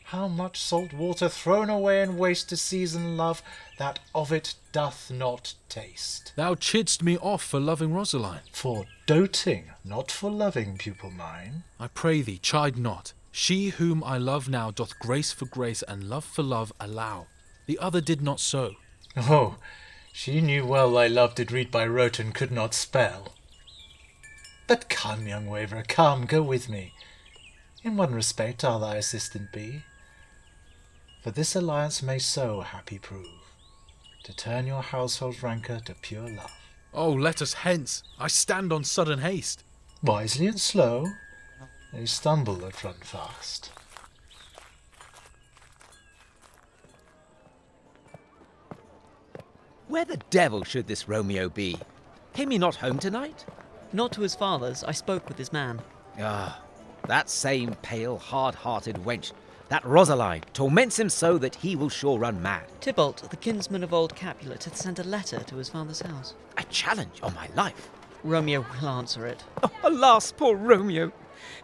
How 0.05 0.27
much 0.27 0.61
salt 0.61 0.93
water 0.93 1.27
thrown 1.27 1.69
away 1.69 2.01
in 2.01 2.17
waste 2.17 2.49
to 2.49 2.57
season 2.57 3.17
love 3.17 3.41
that 3.79 3.99
of 4.13 4.31
it 4.31 4.55
doth 4.71 5.09
not 5.09 5.55
taste! 5.69 6.33
Thou 6.35 6.55
chidst 6.55 7.01
me 7.01 7.17
off 7.17 7.43
for 7.43 7.59
loving 7.59 7.93
Rosaline. 7.93 8.41
For 8.51 8.85
doting, 9.07 9.71
not 9.83 10.11
for 10.11 10.29
loving, 10.29 10.77
pupil 10.77 11.09
mine. 11.09 11.63
I 11.79 11.87
pray 11.87 12.21
thee, 12.21 12.37
chide 12.37 12.77
not. 12.77 13.13
She 13.31 13.69
whom 13.69 14.03
I 14.03 14.19
love 14.19 14.47
now 14.47 14.69
doth 14.69 14.99
grace 14.99 15.31
for 15.31 15.45
grace 15.45 15.81
and 15.81 16.03
love 16.03 16.25
for 16.25 16.43
love 16.43 16.71
allow. 16.79 17.27
The 17.65 17.79
other 17.79 18.01
did 18.01 18.21
not 18.21 18.39
so. 18.39 18.75
Oh, 19.17 19.57
she 20.11 20.41
knew 20.41 20.65
well 20.65 20.91
thy 20.91 21.07
love 21.07 21.33
did 21.33 21.51
read 21.51 21.71
by 21.71 21.87
rote 21.87 22.19
and 22.19 22.35
could 22.35 22.51
not 22.51 22.75
spell. 22.75 23.33
But 24.67 24.89
come, 24.89 25.27
young 25.27 25.47
waverer, 25.47 25.83
come, 25.87 26.25
go 26.25 26.43
with 26.43 26.69
me. 26.69 26.93
In 27.83 27.97
one 27.97 28.13
respect 28.13 28.63
I'll 28.63 28.79
thy 28.79 28.97
assistant 28.97 29.51
be. 29.51 29.83
For 31.23 31.31
this 31.31 31.55
alliance 31.55 32.03
may 32.03 32.19
so 32.19 32.59
happy 32.59 32.99
prove, 32.99 33.25
to 34.25 34.35
turn 34.35 34.67
your 34.67 34.81
household 34.81 35.41
rancour 35.41 35.79
to 35.85 35.95
pure 35.95 36.29
love. 36.29 36.51
Oh, 36.93 37.13
let 37.13 37.41
us 37.41 37.53
hence. 37.53 38.03
I 38.19 38.27
stand 38.27 38.73
on 38.73 38.83
sudden 38.83 39.19
haste. 39.19 39.63
Wisely 40.03 40.47
and 40.47 40.59
slow, 40.59 41.07
They 41.93 42.05
stumble 42.05 42.55
that 42.55 42.83
run 42.83 42.95
fast. 43.01 43.71
Where 49.87 50.03
the 50.03 50.19
devil 50.29 50.65
should 50.65 50.87
this 50.87 51.07
Romeo 51.07 51.47
be? 51.47 51.77
Came 52.33 52.49
he 52.49 52.57
not 52.57 52.75
home 52.75 52.99
tonight? 52.99 53.45
Not 53.93 54.11
to 54.13 54.21
his 54.21 54.35
father's, 54.35 54.83
I 54.83 54.91
spoke 54.91 55.29
with 55.29 55.37
his 55.37 55.53
man. 55.53 55.81
Ah, 56.19 56.61
that 57.07 57.29
same 57.29 57.75
pale, 57.81 58.17
hard-hearted 58.17 58.97
wench, 58.97 59.31
that 59.73 59.83
Rosaline, 59.85 60.43
torments 60.53 60.99
him 60.99 61.09
so 61.09 61.39
that 61.39 61.55
he 61.55 61.75
will 61.75 61.89
sure 61.89 62.19
run 62.19 62.39
mad. 62.39 62.61
Tybalt, 62.79 63.27
the 63.31 63.35
kinsman 63.35 63.83
of 63.83 63.91
old 63.91 64.15
Capulet, 64.15 64.65
hath 64.65 64.77
sent 64.77 64.99
a 64.99 65.03
letter 65.03 65.39
to 65.39 65.55
his 65.55 65.67
father's 65.67 66.01
house. 66.01 66.35
A 66.59 66.63
challenge 66.65 67.19
on 67.23 67.33
my 67.33 67.49
life. 67.55 67.89
Romeo 68.23 68.63
will 68.79 68.87
answer 68.87 69.25
it. 69.25 69.43
Oh, 69.63 69.71
alas, 69.83 70.31
poor 70.31 70.55
Romeo! 70.55 71.11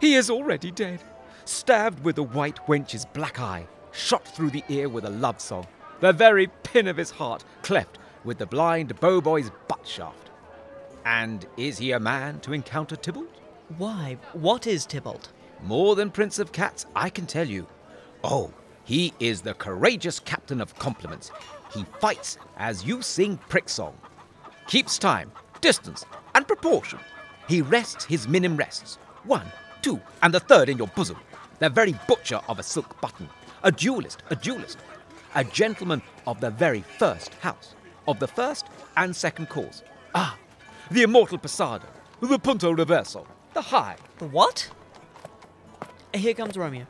He 0.00 0.16
is 0.16 0.28
already 0.28 0.72
dead, 0.72 0.98
stabbed 1.44 2.02
with 2.02 2.16
the 2.16 2.24
white 2.24 2.68
wench's 2.68 3.04
black 3.04 3.38
eye, 3.38 3.68
shot 3.92 4.26
through 4.26 4.50
the 4.50 4.64
ear 4.68 4.88
with 4.88 5.04
a 5.04 5.10
love 5.10 5.40
song, 5.40 5.68
the 6.00 6.12
very 6.12 6.48
pin 6.64 6.88
of 6.88 6.96
his 6.96 7.12
heart 7.12 7.44
cleft 7.62 7.96
with 8.24 8.38
the 8.38 8.46
blind 8.46 8.98
bow 8.98 9.20
boy's 9.20 9.52
butt 9.68 9.86
shaft. 9.86 10.30
And 11.04 11.46
is 11.56 11.78
he 11.78 11.92
a 11.92 12.00
man 12.00 12.40
to 12.40 12.54
encounter 12.54 12.96
Tybalt? 12.96 13.38
Why, 13.78 14.18
what 14.32 14.66
is 14.66 14.84
Tybalt? 14.84 15.28
More 15.62 15.94
than 15.94 16.10
Prince 16.10 16.40
of 16.40 16.50
Cats, 16.50 16.86
I 16.96 17.08
can 17.08 17.26
tell 17.26 17.46
you. 17.46 17.68
Oh, 18.22 18.52
he 18.84 19.12
is 19.18 19.40
the 19.40 19.54
courageous 19.54 20.20
captain 20.20 20.60
of 20.60 20.74
compliments. 20.78 21.30
He 21.72 21.84
fights 22.00 22.38
as 22.56 22.84
you 22.84 23.02
sing 23.02 23.38
prick 23.48 23.68
song. 23.68 23.96
Keeps 24.66 24.98
time, 24.98 25.32
distance, 25.60 26.04
and 26.34 26.46
proportion. 26.46 26.98
He 27.48 27.62
rests 27.62 28.04
his 28.04 28.28
minim 28.28 28.56
rests. 28.56 28.96
One, 29.24 29.46
two, 29.82 30.00
and 30.22 30.34
the 30.34 30.40
third 30.40 30.68
in 30.68 30.78
your 30.78 30.88
bosom. 30.88 31.18
The 31.60 31.68
very 31.68 31.94
butcher 32.06 32.40
of 32.48 32.58
a 32.58 32.62
silk 32.62 33.00
button. 33.00 33.28
A 33.62 33.72
duellist, 33.72 34.18
a 34.30 34.36
duellist. 34.36 34.76
A 35.34 35.44
gentleman 35.44 36.02
of 36.26 36.40
the 36.40 36.50
very 36.50 36.82
first 36.98 37.34
house. 37.34 37.74
Of 38.08 38.18
the 38.18 38.28
first 38.28 38.66
and 38.96 39.14
second 39.14 39.48
cause. 39.48 39.82
Ah, 40.14 40.36
the 40.90 41.02
immortal 41.02 41.38
passado. 41.38 41.86
The 42.20 42.38
punto 42.38 42.74
reverso. 42.74 43.26
The 43.54 43.62
high. 43.62 43.96
The 44.18 44.26
what? 44.26 44.68
Here 46.12 46.34
comes 46.34 46.56
Romeo. 46.56 46.86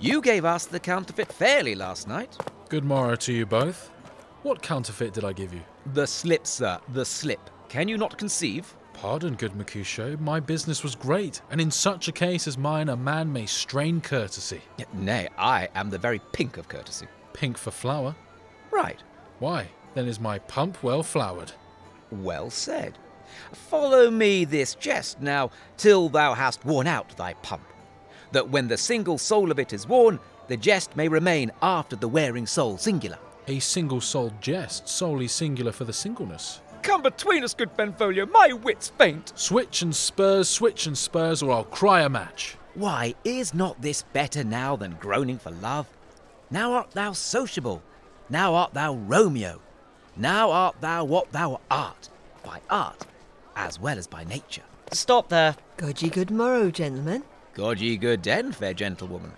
You 0.00 0.20
gave 0.22 0.44
us 0.44 0.64
the 0.64 0.78
counterfeit 0.78 1.32
fairly 1.32 1.74
last 1.74 2.06
night. 2.06 2.36
Good 2.68 2.84
morrow 2.84 3.16
to 3.16 3.32
you 3.32 3.44
both. 3.44 3.90
What 4.44 4.62
counterfeit 4.62 5.12
did 5.12 5.24
I 5.24 5.32
give 5.32 5.52
you? 5.52 5.62
The 5.92 6.06
slip, 6.06 6.46
sir, 6.46 6.78
the 6.92 7.04
slip. 7.04 7.50
Can 7.68 7.88
you 7.88 7.98
not 7.98 8.16
conceive? 8.16 8.72
Pardon, 8.92 9.34
good 9.34 9.56
Mercutio, 9.56 10.16
my 10.18 10.38
business 10.38 10.84
was 10.84 10.94
great, 10.94 11.42
and 11.50 11.60
in 11.60 11.72
such 11.72 12.06
a 12.06 12.12
case 12.12 12.46
as 12.46 12.56
mine 12.56 12.88
a 12.90 12.96
man 12.96 13.32
may 13.32 13.46
strain 13.46 14.00
courtesy. 14.00 14.60
Nay, 14.92 15.28
I 15.36 15.68
am 15.74 15.90
the 15.90 15.98
very 15.98 16.20
pink 16.32 16.58
of 16.58 16.68
courtesy. 16.68 17.08
Pink 17.32 17.58
for 17.58 17.72
flower? 17.72 18.14
Right. 18.70 19.02
Why, 19.40 19.68
then 19.94 20.06
is 20.06 20.20
my 20.20 20.38
pump 20.38 20.80
well 20.82 21.02
flowered. 21.02 21.50
Well 22.12 22.50
said. 22.50 22.98
Follow 23.52 24.12
me 24.12 24.44
this 24.44 24.76
jest 24.76 25.20
now, 25.20 25.50
till 25.76 26.08
thou 26.08 26.34
hast 26.34 26.64
worn 26.64 26.86
out 26.86 27.16
thy 27.16 27.34
pump, 27.34 27.64
that 28.32 28.50
when 28.50 28.68
the 28.68 28.76
single 28.76 29.18
sole 29.18 29.50
of 29.50 29.58
it 29.58 29.72
is 29.72 29.86
worn, 29.86 30.18
the 30.48 30.56
jest 30.56 30.96
may 30.96 31.08
remain 31.08 31.50
after 31.62 31.96
the 31.96 32.08
wearing 32.08 32.46
sole 32.46 32.78
singular. 32.78 33.18
A 33.46 33.58
single 33.58 34.00
soled 34.00 34.40
jest, 34.40 34.88
solely 34.88 35.28
singular 35.28 35.72
for 35.72 35.84
the 35.84 35.92
singleness. 35.92 36.60
Come 36.82 37.02
between 37.02 37.44
us, 37.44 37.54
good 37.54 37.76
Benvolio, 37.76 38.26
my 38.26 38.52
wits 38.52 38.90
faint. 38.98 39.32
Switch 39.34 39.82
and 39.82 39.94
spurs, 39.94 40.48
switch 40.48 40.86
and 40.86 40.96
spurs, 40.96 41.42
or 41.42 41.52
I'll 41.52 41.64
cry 41.64 42.02
a 42.02 42.08
match. 42.08 42.56
Why, 42.74 43.14
is 43.24 43.54
not 43.54 43.80
this 43.82 44.02
better 44.02 44.44
now 44.44 44.76
than 44.76 44.96
groaning 45.00 45.38
for 45.38 45.50
love? 45.50 45.86
Now 46.50 46.72
art 46.72 46.92
thou 46.92 47.12
sociable, 47.12 47.82
now 48.30 48.54
art 48.54 48.74
thou 48.74 48.94
Romeo, 48.94 49.60
now 50.16 50.50
art 50.50 50.76
thou 50.80 51.04
what 51.04 51.32
thou 51.32 51.60
art, 51.70 52.08
by 52.42 52.60
art 52.70 53.06
as 53.58 53.80
well 53.80 53.98
as 53.98 54.06
by 54.06 54.24
nature. 54.24 54.62
Stop 54.92 55.28
there. 55.28 55.56
God 55.76 56.00
ye 56.00 56.08
good 56.08 56.30
morrow, 56.30 56.70
gentlemen. 56.70 57.24
God 57.54 57.80
ye 57.80 57.96
good 57.96 58.22
den, 58.22 58.52
fair 58.52 58.74
gentlewoman. 58.74 59.32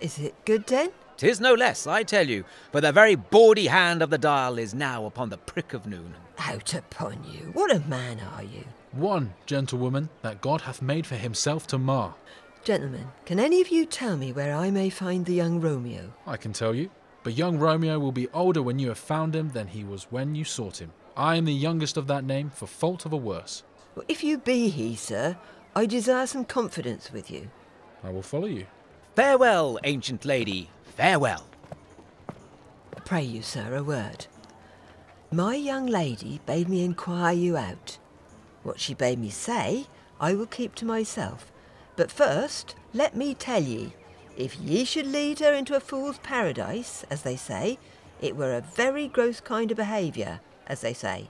Is 0.00 0.18
it 0.18 0.34
good 0.44 0.66
den? 0.66 0.90
Tis 1.16 1.40
no 1.40 1.54
less, 1.54 1.86
I 1.86 2.04
tell 2.04 2.28
you, 2.28 2.44
for 2.70 2.80
the 2.80 2.92
very 2.92 3.16
bawdy 3.16 3.66
hand 3.66 4.02
of 4.02 4.10
the 4.10 4.18
dial 4.18 4.56
is 4.56 4.72
now 4.72 5.04
upon 5.04 5.30
the 5.30 5.38
prick 5.38 5.72
of 5.74 5.86
noon. 5.86 6.14
Out 6.38 6.74
upon 6.74 7.24
you. 7.24 7.50
What 7.54 7.74
a 7.74 7.80
man 7.80 8.20
are 8.36 8.44
you? 8.44 8.62
One, 8.92 9.34
gentlewoman, 9.44 10.08
that 10.22 10.40
God 10.40 10.60
hath 10.60 10.80
made 10.80 11.06
for 11.06 11.16
himself 11.16 11.66
to 11.68 11.78
mar. 11.78 12.14
Gentlemen, 12.62 13.08
can 13.26 13.40
any 13.40 13.60
of 13.60 13.70
you 13.70 13.84
tell 13.84 14.16
me 14.16 14.30
where 14.32 14.54
I 14.54 14.70
may 14.70 14.90
find 14.90 15.26
the 15.26 15.34
young 15.34 15.60
Romeo? 15.60 16.12
I 16.26 16.36
can 16.36 16.52
tell 16.52 16.74
you. 16.74 16.90
But 17.24 17.36
young 17.36 17.58
Romeo 17.58 17.98
will 17.98 18.12
be 18.12 18.28
older 18.28 18.62
when 18.62 18.78
you 18.78 18.88
have 18.88 18.98
found 18.98 19.34
him 19.34 19.50
than 19.50 19.66
he 19.66 19.82
was 19.82 20.04
when 20.10 20.36
you 20.36 20.44
sought 20.44 20.80
him. 20.80 20.92
I 21.16 21.34
am 21.34 21.46
the 21.46 21.52
youngest 21.52 21.96
of 21.96 22.06
that 22.06 22.24
name, 22.24 22.50
for 22.50 22.66
fault 22.66 23.04
of 23.04 23.12
a 23.12 23.16
worse. 23.16 23.64
Well, 23.96 24.04
if 24.06 24.22
you 24.22 24.38
be 24.38 24.68
he, 24.68 24.94
sir, 24.94 25.36
I 25.74 25.86
desire 25.86 26.26
some 26.26 26.44
confidence 26.44 27.12
with 27.12 27.30
you. 27.30 27.50
I 28.02 28.10
will 28.10 28.22
follow 28.22 28.46
you. 28.46 28.66
Farewell, 29.14 29.78
ancient 29.84 30.24
lady, 30.24 30.70
farewell. 30.96 31.46
Pray 33.04 33.22
you, 33.22 33.42
sir, 33.42 33.74
a 33.74 33.82
word. 33.82 34.26
My 35.30 35.54
young 35.54 35.86
lady 35.86 36.40
bade 36.46 36.68
me 36.68 36.84
inquire 36.84 37.34
you 37.34 37.56
out. 37.56 37.98
What 38.62 38.80
she 38.80 38.94
bade 38.94 39.18
me 39.18 39.30
say, 39.30 39.86
I 40.20 40.34
will 40.34 40.46
keep 40.46 40.74
to 40.76 40.84
myself. 40.84 41.52
But 41.96 42.10
first, 42.10 42.74
let 42.92 43.16
me 43.16 43.34
tell 43.34 43.62
ye, 43.62 43.92
if 44.36 44.58
ye 44.58 44.84
should 44.84 45.06
lead 45.06 45.40
her 45.40 45.52
into 45.52 45.76
a 45.76 45.80
fool's 45.80 46.18
paradise, 46.18 47.04
as 47.10 47.22
they 47.22 47.36
say, 47.36 47.78
it 48.20 48.36
were 48.36 48.54
a 48.54 48.60
very 48.60 49.08
gross 49.08 49.40
kind 49.40 49.70
of 49.70 49.76
behaviour, 49.76 50.40
as 50.66 50.80
they 50.80 50.92
say. 50.92 51.28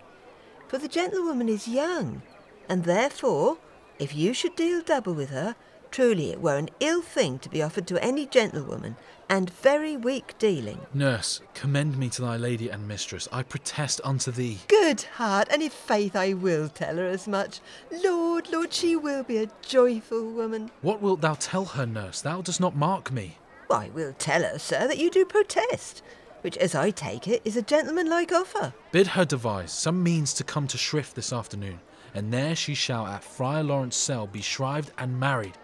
For 0.69 0.79
the 0.79 0.89
gentlewoman 0.89 1.49
is 1.49 1.67
young, 1.67 2.23
and 2.69 2.85
therefore, 2.85 3.59
if 3.99 4.15
you 4.15 4.33
should 4.33 4.57
deal 4.57 4.81
double 4.83 5.15
with 5.15 5.31
her, 5.31 5.57
truly 5.91 6.31
it 6.31 6.41
were 6.41 6.57
an 6.57 6.69
ill 6.81 7.03
thing 7.03 7.39
to 7.39 7.49
be 7.49 7.63
offered 7.63 7.87
to 7.87 8.03
any 8.03 8.27
gentlewoman, 8.27 8.97
and 9.31 9.51
very 9.51 9.97
weak 9.97 10.35
dealing. 10.39 10.81
Nurse, 10.95 11.41
commend 11.55 11.99
me 11.99 12.09
to 12.11 12.23
thy 12.23 12.37
lady 12.37 12.69
and 12.69 12.89
mistress. 12.89 13.29
I 13.31 13.43
protest 13.43 14.01
unto 14.05 14.31
thee. 14.31 14.59
Good 14.69 15.03
heart, 15.03 15.49
and 15.51 15.63
if 15.63 15.73
faith 15.73 16.17
I 16.17 16.33
will 16.35 16.69
tell 16.69 16.97
her 16.97 17.07
as 17.07 17.29
much. 17.29 17.61
Lord, 18.05 18.51
Lord, 18.51 18.73
she 18.73 18.97
will 18.97 19.23
be 19.23 19.39
a 19.39 19.51
joyful 19.63 20.33
woman. 20.33 20.71
What 20.81 21.03
wilt 21.03 21.21
thou 21.21 21.35
tell 21.35 21.67
her, 21.67 21.87
nurse? 21.87 22.23
Thou 22.23 22.41
dost 22.41 22.61
not 22.61 22.77
mark 22.77 23.13
me. 23.13 23.37
I 23.71 23.91
will 23.95 24.15
tell 24.15 24.43
her, 24.43 24.59
sir, 24.59 24.89
that 24.89 24.99
you 24.99 25.11
do 25.11 25.27
protest, 25.27 26.03
which, 26.41 26.57
as 26.57 26.75
I 26.75 26.91
take 26.91 27.29
it, 27.29 27.43
is 27.45 27.57
a 27.57 27.63
gentlemanlike 27.63 28.33
offer. 28.33 28.73
Bid 28.93 29.09
her 29.09 29.27
devise 29.27 29.73
some 29.73 30.03
means 30.03 30.33
to 30.35 30.45
come 30.45 30.67
to 30.69 30.79
Shrift 30.79 31.15
this 31.17 31.35
afternoon, 31.35 31.81
and 32.15 32.33
there 32.33 32.55
she 32.55 32.75
shall 32.75 33.07
at 33.07 33.25
Friar 33.25 33.63
Lawrence's 33.63 34.03
cell 34.03 34.27
be 34.27 34.41
shrived 34.41 34.93
and 34.99 35.19
married. 35.19 35.55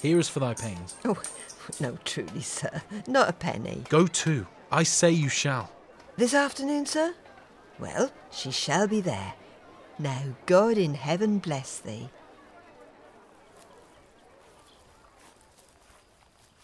Here 0.00 0.18
is 0.18 0.28
for 0.28 0.40
thy 0.40 0.54
pains. 0.54 0.96
Oh, 1.04 1.20
no, 1.78 1.98
truly, 2.04 2.40
sir, 2.40 2.82
not 3.06 3.28
a 3.28 3.32
penny. 3.32 3.84
Go 3.88 4.06
to. 4.06 4.46
I 4.72 4.82
say 4.82 5.10
you 5.10 5.28
shall. 5.28 5.70
This 6.16 6.34
afternoon, 6.34 6.86
sir? 6.86 7.14
Well, 7.78 8.10
she 8.30 8.50
shall 8.50 8.86
be 8.86 9.00
there. 9.00 9.34
Now, 9.98 10.22
God 10.46 10.78
in 10.78 10.94
heaven 10.94 11.38
bless 11.38 11.78
thee. 11.78 12.08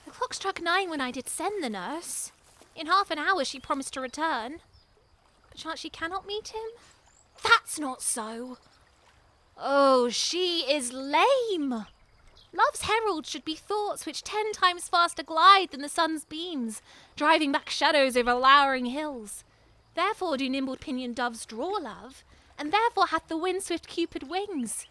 The 0.05 0.11
clock 0.11 0.35
struck 0.35 0.62
nine 0.62 0.88
when 0.88 1.01
I 1.01 1.11
did 1.11 1.29
send 1.29 1.62
the 1.62 1.70
nurse. 1.70 2.33
In 2.75 2.87
half 2.87 3.11
an 3.11 3.18
hour 3.18 3.44
she 3.44 3.59
promised 3.59 3.94
to 3.94 4.01
return. 4.01 4.61
Perchance 5.51 5.81
she 5.81 5.90
cannot 5.90 6.27
meet 6.27 6.49
him? 6.49 6.68
That's 7.42 7.79
not 7.79 8.03
so. 8.03 8.59
Oh, 9.59 10.11
she 10.11 10.71
is 10.71 10.92
lame. 10.92 11.87
Love's 12.53 12.83
herald 12.83 13.27
should 13.27 13.45
be 13.45 13.55
thoughts 13.55 14.05
which 14.05 14.23
ten 14.23 14.53
times 14.53 14.88
faster 14.88 15.23
glide 15.23 15.71
than 15.71 15.83
the 15.83 15.88
sun's 15.88 16.25
beams, 16.25 16.83
driving 17.16 17.53
back 17.53 17.71
shadows 17.71 18.16
over 18.16 18.35
lowering 18.35 18.87
hills. 18.87 19.45
Therefore 19.95 20.37
do 20.37 20.49
nimble 20.49 20.77
pinioned 20.77 21.16
doves 21.16 21.47
draw 21.47 21.79
love, 21.81 22.23
and 22.59 22.73
therefore 22.73 23.07
hath 23.07 23.29
the 23.29 23.37
wind 23.37 23.62
swift 23.62 23.88
Cupid 23.88 24.29
wings. 24.29 24.87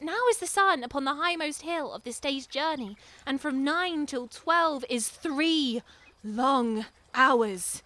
Now 0.00 0.26
is 0.30 0.38
the 0.38 0.46
sun 0.46 0.82
upon 0.82 1.04
the 1.04 1.12
highmost 1.12 1.62
hill 1.62 1.92
of 1.92 2.02
this 2.02 2.20
day's 2.20 2.46
journey, 2.46 2.96
and 3.26 3.40
from 3.40 3.64
nine 3.64 4.06
till 4.06 4.28
twelve 4.28 4.84
is 4.88 5.08
three 5.08 5.82
long 6.24 6.86
hours. 7.14 7.82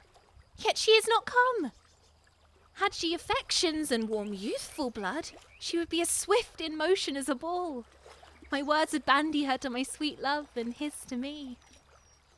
Yet 0.58 0.78
she 0.78 0.92
is 0.92 1.06
not 1.08 1.26
come. 1.26 1.72
Had 2.76 2.92
she 2.94 3.14
affections 3.14 3.90
and 3.90 4.08
warm 4.08 4.34
youthful 4.34 4.90
blood, 4.90 5.30
she 5.58 5.78
would 5.78 5.88
be 5.88 6.02
as 6.02 6.10
swift 6.10 6.60
in 6.60 6.76
motion 6.76 7.16
as 7.16 7.28
a 7.28 7.34
ball. 7.34 7.84
My 8.52 8.62
words 8.62 8.92
would 8.92 9.06
bandy 9.06 9.44
her 9.44 9.58
to 9.58 9.70
my 9.70 9.82
sweet 9.82 10.20
love 10.20 10.48
and 10.54 10.74
his 10.74 10.92
to 11.08 11.16
me. 11.16 11.56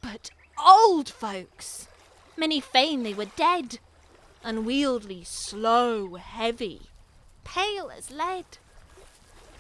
But 0.01 0.31
old 0.65 1.09
folks, 1.09 1.89
many 2.37 2.61
fain 2.61 3.03
they 3.03 3.15
were 3.15 3.27
dead, 3.37 3.79
unwieldy, 4.45 5.25
slow, 5.25 6.15
heavy, 6.15 6.83
pale 7.45 7.91
as 7.91 8.11
lead. 8.11 8.47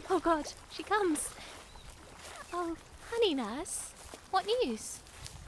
Oh 0.09 0.21
God, 0.21 0.53
she 0.71 0.85
comes. 0.85 1.31
Oh, 2.53 2.77
Honey, 3.11 3.35
nurse, 3.35 3.93
what 4.31 4.47
news? 4.47 5.01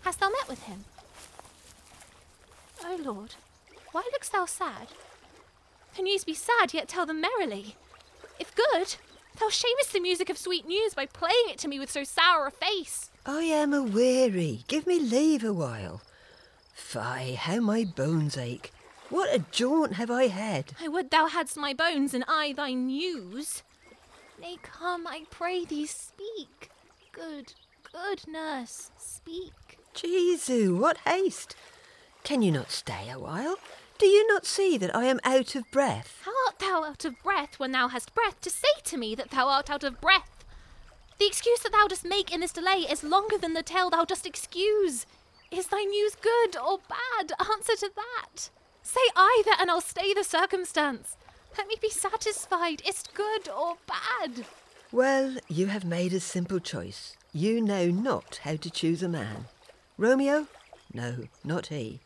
Hast 0.02 0.18
thou 0.18 0.28
met 0.30 0.48
with 0.48 0.64
him? 0.64 0.84
O 2.84 2.98
Lord, 3.02 3.34
why 3.92 4.02
look'st 4.12 4.32
thou 4.32 4.46
sad? 4.46 4.88
The 6.00 6.04
news 6.04 6.24
be 6.24 6.32
sad, 6.32 6.72
yet 6.72 6.88
tell 6.88 7.04
them 7.04 7.20
merrily. 7.20 7.76
If 8.38 8.54
good, 8.54 8.96
thou 9.38 9.50
shamest 9.50 9.92
the 9.92 10.00
music 10.00 10.30
of 10.30 10.38
sweet 10.38 10.66
news 10.66 10.94
by 10.94 11.04
playing 11.04 11.50
it 11.50 11.58
to 11.58 11.68
me 11.68 11.78
with 11.78 11.90
so 11.90 12.04
sour 12.04 12.46
a 12.46 12.50
face. 12.50 13.10
I 13.26 13.42
am 13.42 13.74
a 13.74 13.82
weary. 13.82 14.64
Give 14.66 14.86
me 14.86 14.98
leave 14.98 15.44
a 15.44 15.52
while. 15.52 16.00
Fie, 16.72 17.34
how 17.34 17.60
my 17.60 17.84
bones 17.84 18.38
ache. 18.38 18.72
What 19.10 19.28
a 19.28 19.44
jaunt 19.52 19.96
have 19.96 20.10
I 20.10 20.28
had. 20.28 20.72
I 20.80 20.88
would 20.88 21.10
thou 21.10 21.26
hadst 21.26 21.58
my 21.58 21.74
bones 21.74 22.14
and 22.14 22.24
I 22.26 22.54
thy 22.54 22.72
news. 22.72 23.62
Nay, 24.40 24.56
come, 24.62 25.06
I 25.06 25.24
pray 25.28 25.66
thee, 25.66 25.84
speak. 25.84 26.70
Good, 27.12 27.52
good 27.92 28.26
nurse, 28.26 28.90
speak. 28.96 29.78
Jesu, 29.92 30.74
what 30.78 30.96
haste! 31.06 31.56
Can 32.24 32.40
you 32.40 32.52
not 32.52 32.70
stay 32.70 33.10
a 33.10 33.18
while? 33.18 33.56
Do 34.00 34.06
you 34.06 34.26
not 34.28 34.46
see 34.46 34.78
that 34.78 34.96
I 34.96 35.04
am 35.04 35.20
out 35.24 35.54
of 35.54 35.70
breath? 35.70 36.22
How 36.24 36.32
art 36.46 36.58
thou 36.58 36.88
out 36.88 37.04
of 37.04 37.22
breath 37.22 37.58
when 37.58 37.72
thou 37.72 37.88
hast 37.88 38.14
breath 38.14 38.40
to 38.40 38.48
say 38.48 38.72
to 38.84 38.96
me 38.96 39.14
that 39.14 39.30
thou 39.30 39.48
art 39.48 39.68
out 39.68 39.84
of 39.84 40.00
breath? 40.00 40.42
The 41.18 41.26
excuse 41.26 41.60
that 41.60 41.72
thou 41.72 41.86
dost 41.86 42.06
make 42.06 42.32
in 42.32 42.40
this 42.40 42.50
delay 42.50 42.86
is 42.90 43.04
longer 43.04 43.36
than 43.36 43.52
the 43.52 43.62
tale 43.62 43.90
thou 43.90 44.06
dost 44.06 44.24
excuse. 44.24 45.04
Is 45.50 45.66
thy 45.66 45.82
news 45.82 46.14
good 46.14 46.56
or 46.56 46.78
bad? 46.88 47.32
Answer 47.38 47.76
to 47.76 47.90
that. 47.94 48.48
Say 48.82 49.02
either, 49.14 49.50
and 49.60 49.70
I'll 49.70 49.82
stay 49.82 50.14
the 50.14 50.24
circumstance. 50.24 51.18
Let 51.58 51.68
me 51.68 51.74
be 51.78 51.90
satisfied. 51.90 52.80
Is't 52.88 53.12
good 53.12 53.50
or 53.50 53.74
bad? 53.86 54.46
Well, 54.92 55.36
you 55.48 55.66
have 55.66 55.84
made 55.84 56.14
a 56.14 56.20
simple 56.20 56.58
choice. 56.58 57.18
You 57.34 57.60
know 57.60 57.88
not 57.88 58.40
how 58.44 58.56
to 58.56 58.70
choose 58.70 59.02
a 59.02 59.10
man. 59.10 59.44
Romeo? 59.98 60.46
No, 60.94 61.28
not 61.44 61.66
he. 61.66 62.00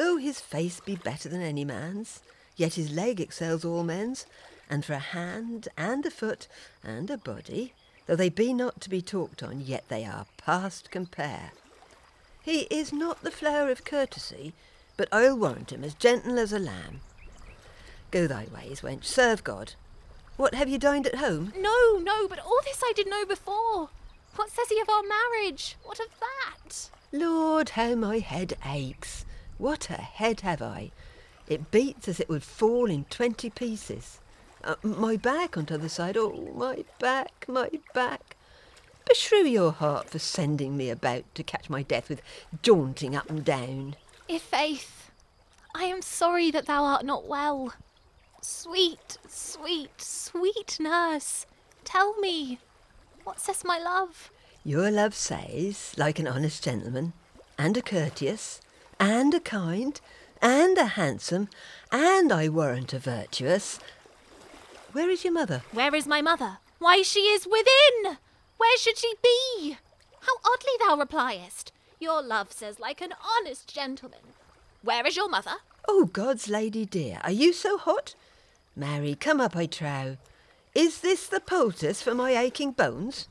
Though 0.00 0.16
his 0.16 0.40
face 0.40 0.80
be 0.80 0.96
better 0.96 1.28
than 1.28 1.42
any 1.42 1.62
man's, 1.62 2.20
yet 2.56 2.72
his 2.72 2.90
leg 2.90 3.20
excels 3.20 3.66
all 3.66 3.84
men's, 3.84 4.24
and 4.70 4.82
for 4.82 4.94
a 4.94 4.98
hand 4.98 5.68
and 5.76 6.06
a 6.06 6.10
foot 6.10 6.48
and 6.82 7.10
a 7.10 7.18
body, 7.18 7.74
though 8.06 8.16
they 8.16 8.30
be 8.30 8.54
not 8.54 8.80
to 8.80 8.88
be 8.88 9.02
talked 9.02 9.42
on, 9.42 9.60
yet 9.60 9.84
they 9.90 10.06
are 10.06 10.24
past 10.38 10.90
compare. 10.90 11.52
He 12.40 12.60
is 12.70 12.94
not 12.94 13.22
the 13.22 13.30
flower 13.30 13.70
of 13.70 13.84
courtesy, 13.84 14.54
but 14.96 15.10
I'll 15.12 15.36
warrant 15.36 15.70
him 15.70 15.84
as 15.84 15.92
gentle 15.92 16.38
as 16.38 16.54
a 16.54 16.58
lamb. 16.58 17.02
Go 18.10 18.26
thy 18.26 18.46
ways, 18.46 18.80
wench, 18.80 19.04
serve 19.04 19.44
God. 19.44 19.74
What, 20.38 20.54
have 20.54 20.70
you 20.70 20.78
dined 20.78 21.08
at 21.08 21.16
home? 21.16 21.52
No, 21.58 21.98
no, 21.98 22.26
but 22.26 22.38
all 22.38 22.60
this 22.64 22.80
I 22.82 22.94
did 22.96 23.06
know 23.06 23.26
before. 23.26 23.90
What 24.36 24.48
says 24.48 24.70
he 24.70 24.80
of 24.80 24.88
our 24.88 25.02
marriage? 25.02 25.76
What 25.84 26.00
of 26.00 26.08
that? 26.20 26.88
Lord, 27.12 27.68
how 27.68 27.94
my 27.96 28.20
head 28.20 28.56
aches. 28.64 29.26
What 29.60 29.90
a 29.90 30.00
head 30.00 30.40
have 30.40 30.62
I. 30.62 30.90
It 31.46 31.70
beats 31.70 32.08
as 32.08 32.18
it 32.18 32.30
would 32.30 32.42
fall 32.42 32.88
in 32.90 33.04
twenty 33.10 33.50
pieces. 33.50 34.18
Uh, 34.64 34.76
my 34.82 35.18
back 35.18 35.58
on 35.58 35.66
t'other 35.66 35.90
side, 35.90 36.16
oh, 36.16 36.50
my 36.56 36.86
back, 36.98 37.44
my 37.46 37.68
back. 37.92 38.36
Beshrew 39.04 39.50
your 39.50 39.72
heart 39.72 40.08
for 40.08 40.18
sending 40.18 40.78
me 40.78 40.88
about 40.88 41.24
to 41.34 41.42
catch 41.42 41.68
my 41.68 41.82
death 41.82 42.08
with 42.08 42.22
jaunting 42.62 43.14
up 43.14 43.28
and 43.28 43.44
down. 43.44 43.96
I' 44.30 44.38
faith, 44.38 45.10
I 45.74 45.84
am 45.84 46.00
sorry 46.00 46.50
that 46.52 46.64
thou 46.64 46.82
art 46.84 47.04
not 47.04 47.28
well. 47.28 47.74
Sweet, 48.40 49.18
sweet, 49.28 50.00
sweet 50.00 50.78
nurse, 50.80 51.44
tell 51.84 52.18
me, 52.18 52.60
what 53.24 53.38
says 53.38 53.62
my 53.62 53.78
love? 53.78 54.30
Your 54.64 54.90
love 54.90 55.14
says, 55.14 55.92
like 55.98 56.18
an 56.18 56.26
honest 56.26 56.64
gentleman, 56.64 57.12
and 57.58 57.76
a 57.76 57.82
courteous, 57.82 58.62
and 59.00 59.32
a 59.32 59.40
kind, 59.40 59.98
and 60.42 60.76
a 60.76 60.84
handsome, 60.84 61.48
and 61.90 62.30
I 62.30 62.48
warrant 62.48 62.92
a 62.92 62.98
virtuous. 62.98 63.80
Where 64.92 65.08
is 65.08 65.24
your 65.24 65.32
mother? 65.32 65.62
Where 65.72 65.94
is 65.94 66.06
my 66.06 66.20
mother? 66.20 66.58
Why, 66.78 67.02
she 67.02 67.20
is 67.20 67.46
within! 67.46 68.18
Where 68.58 68.78
should 68.78 68.98
she 68.98 69.14
be? 69.22 69.78
How 70.20 70.32
oddly 70.44 70.72
thou 70.78 70.96
repliest! 70.96 71.72
Your 71.98 72.22
love 72.22 72.52
says 72.52 72.78
like 72.78 73.00
an 73.00 73.14
honest 73.38 73.72
gentleman. 73.72 74.34
Where 74.82 75.06
is 75.06 75.16
your 75.16 75.28
mother? 75.28 75.56
Oh, 75.88 76.04
God's 76.04 76.48
lady 76.48 76.84
dear, 76.84 77.20
are 77.24 77.32
you 77.32 77.52
so 77.52 77.78
hot? 77.78 78.14
Marry, 78.76 79.14
come 79.14 79.40
up, 79.40 79.56
I 79.56 79.66
trow. 79.66 80.18
Is 80.74 81.00
this 81.00 81.26
the 81.26 81.40
poultice 81.40 82.02
for 82.02 82.14
my 82.14 82.36
aching 82.36 82.72
bones? 82.72 83.28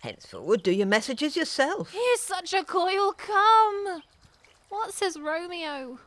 Henceforward, 0.00 0.62
do 0.62 0.72
your 0.72 0.86
messages 0.86 1.36
yourself. 1.36 1.92
Here's 1.92 2.20
such 2.20 2.52
a 2.52 2.64
coil 2.64 3.12
come! 3.12 4.02
What 4.74 4.92
says 4.92 5.16
Romeo? 5.16 6.00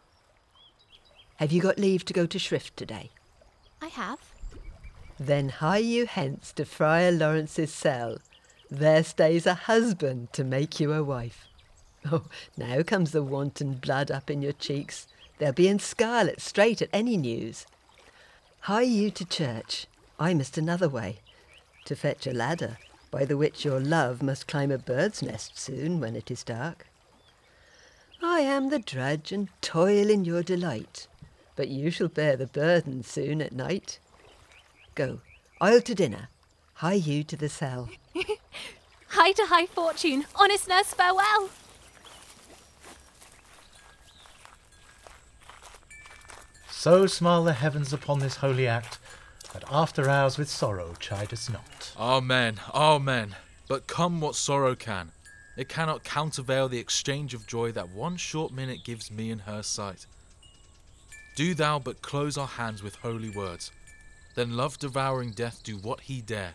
Have 1.37 1.53
you 1.53 1.61
got 1.61 1.79
leave 1.79 2.03
to 2.03 2.13
go 2.13 2.25
to 2.25 2.37
Shrift 2.37 2.75
today? 2.75 3.11
I 3.81 3.87
have. 3.87 4.19
Then 5.17 5.47
hie 5.47 5.77
you 5.77 6.05
hence 6.05 6.51
to 6.51 6.65
Friar 6.65 7.13
Lawrence's 7.13 7.73
cell. 7.73 8.17
There 8.69 9.05
stays 9.05 9.47
a 9.47 9.53
husband 9.53 10.33
to 10.33 10.43
make 10.43 10.81
you 10.81 10.91
a 10.91 11.01
wife. 11.01 11.47
Oh, 12.11 12.25
now 12.57 12.83
comes 12.83 13.11
the 13.11 13.23
wanton 13.23 13.75
blood 13.75 14.11
up 14.11 14.29
in 14.29 14.41
your 14.41 14.51
cheeks. 14.51 15.07
They'll 15.39 15.53
be 15.53 15.69
in 15.69 15.79
scarlet 15.79 16.41
straight 16.41 16.81
at 16.81 16.89
any 16.91 17.15
news. 17.15 17.65
Hie 18.61 18.81
you 18.81 19.11
to 19.11 19.25
church. 19.25 19.87
I 20.19 20.33
must 20.33 20.57
another 20.57 20.89
way, 20.89 21.19
to 21.85 21.95
fetch 21.95 22.27
a 22.27 22.33
ladder, 22.33 22.77
by 23.11 23.23
the 23.23 23.37
which 23.37 23.63
your 23.63 23.79
love 23.79 24.21
must 24.21 24.47
climb 24.47 24.71
a 24.71 24.77
bird's 24.77 25.21
nest 25.23 25.57
soon 25.57 26.01
when 26.01 26.17
it 26.17 26.29
is 26.29 26.43
dark. 26.43 26.86
I 28.21 28.39
am 28.39 28.69
the 28.69 28.79
drudge 28.79 29.31
and 29.31 29.49
toil 29.61 30.09
in 30.09 30.25
your 30.25 30.43
delight, 30.43 31.07
but 31.55 31.69
you 31.69 31.91
shall 31.91 32.07
bear 32.07 32.35
the 32.35 32.47
burden 32.47 33.03
soon 33.03 33.41
at 33.41 33.53
night. 33.53 33.99
Go, 34.95 35.21
I'll 35.61 35.81
to 35.81 35.95
dinner. 35.95 36.29
Hie 36.75 36.93
you 36.93 37.23
to 37.23 37.35
the 37.35 37.49
cell. 37.49 37.89
Hie 39.09 39.31
to 39.31 39.45
high 39.47 39.65
fortune, 39.65 40.25
honest 40.35 40.67
nurse, 40.67 40.93
farewell! 40.93 41.49
So 46.69 47.07
smile 47.07 47.43
the 47.43 47.53
heavens 47.53 47.91
upon 47.91 48.19
this 48.19 48.37
holy 48.37 48.67
act, 48.67 48.99
that 49.53 49.63
after 49.71 50.09
hours 50.09 50.37
with 50.37 50.49
sorrow 50.49 50.93
chide 50.99 51.33
us 51.33 51.49
not. 51.49 51.91
Amen, 51.97 52.59
amen. 52.73 53.35
But 53.67 53.87
come 53.87 54.21
what 54.21 54.35
sorrow 54.35 54.75
can, 54.75 55.11
it 55.57 55.67
cannot 55.67 56.03
countervail 56.03 56.69
the 56.69 56.77
exchange 56.77 57.33
of 57.33 57.47
joy 57.47 57.71
that 57.71 57.89
one 57.89 58.15
short 58.15 58.53
minute 58.53 58.83
gives 58.83 59.11
me 59.11 59.31
in 59.31 59.39
her 59.39 59.63
sight. 59.63 60.05
Do 61.35 61.53
thou 61.53 61.79
but 61.79 62.01
close 62.01 62.37
our 62.37 62.47
hands 62.47 62.83
with 62.83 62.95
holy 62.95 63.31
words, 63.31 63.71
then 64.35 64.55
love 64.55 64.77
devouring 64.77 65.31
death 65.31 65.61
do 65.63 65.77
what 65.77 66.01
he 66.01 66.21
dare. 66.21 66.53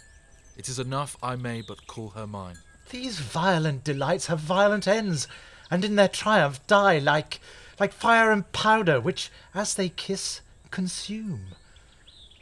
It 0.56 0.68
is 0.68 0.78
enough 0.78 1.16
I 1.22 1.34
may 1.34 1.62
but 1.62 1.86
call 1.88 2.10
her 2.10 2.26
mine. 2.26 2.56
These 2.90 3.18
violent 3.18 3.84
delights 3.84 4.26
have 4.26 4.38
violent 4.38 4.86
ends, 4.86 5.26
and 5.70 5.84
in 5.84 5.96
their 5.96 6.08
triumph 6.08 6.64
die 6.66 6.98
like 6.98 7.40
like 7.80 7.92
fire 7.92 8.30
and 8.30 8.50
powder, 8.52 9.00
which, 9.00 9.30
as 9.54 9.74
they 9.74 9.88
kiss, 9.88 10.40
consume. 10.70 11.46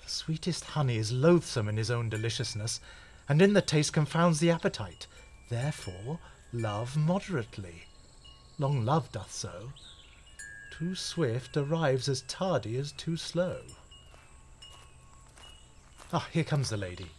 The 0.04 0.10
sweetest 0.10 0.64
honey 0.64 0.98
is 0.98 1.12
loathsome 1.12 1.68
in 1.68 1.78
his 1.78 1.90
own 1.90 2.10
deliciousness, 2.10 2.80
and 3.28 3.40
in 3.40 3.54
the 3.54 3.62
taste 3.62 3.92
confounds 3.92 4.40
the 4.40 4.50
appetite. 4.50 5.06
Therefore, 5.48 6.18
love 6.52 6.96
moderately. 6.96 7.84
Long 8.58 8.84
love 8.84 9.10
doth 9.12 9.32
so. 9.32 9.72
Too 10.76 10.94
swift 10.94 11.56
arrives 11.56 12.08
as 12.08 12.22
tardy 12.22 12.76
as 12.76 12.92
too 12.92 13.16
slow. 13.16 13.60
Ah, 16.12 16.26
here 16.32 16.44
comes 16.44 16.70
the 16.70 16.76
lady. 16.76 17.10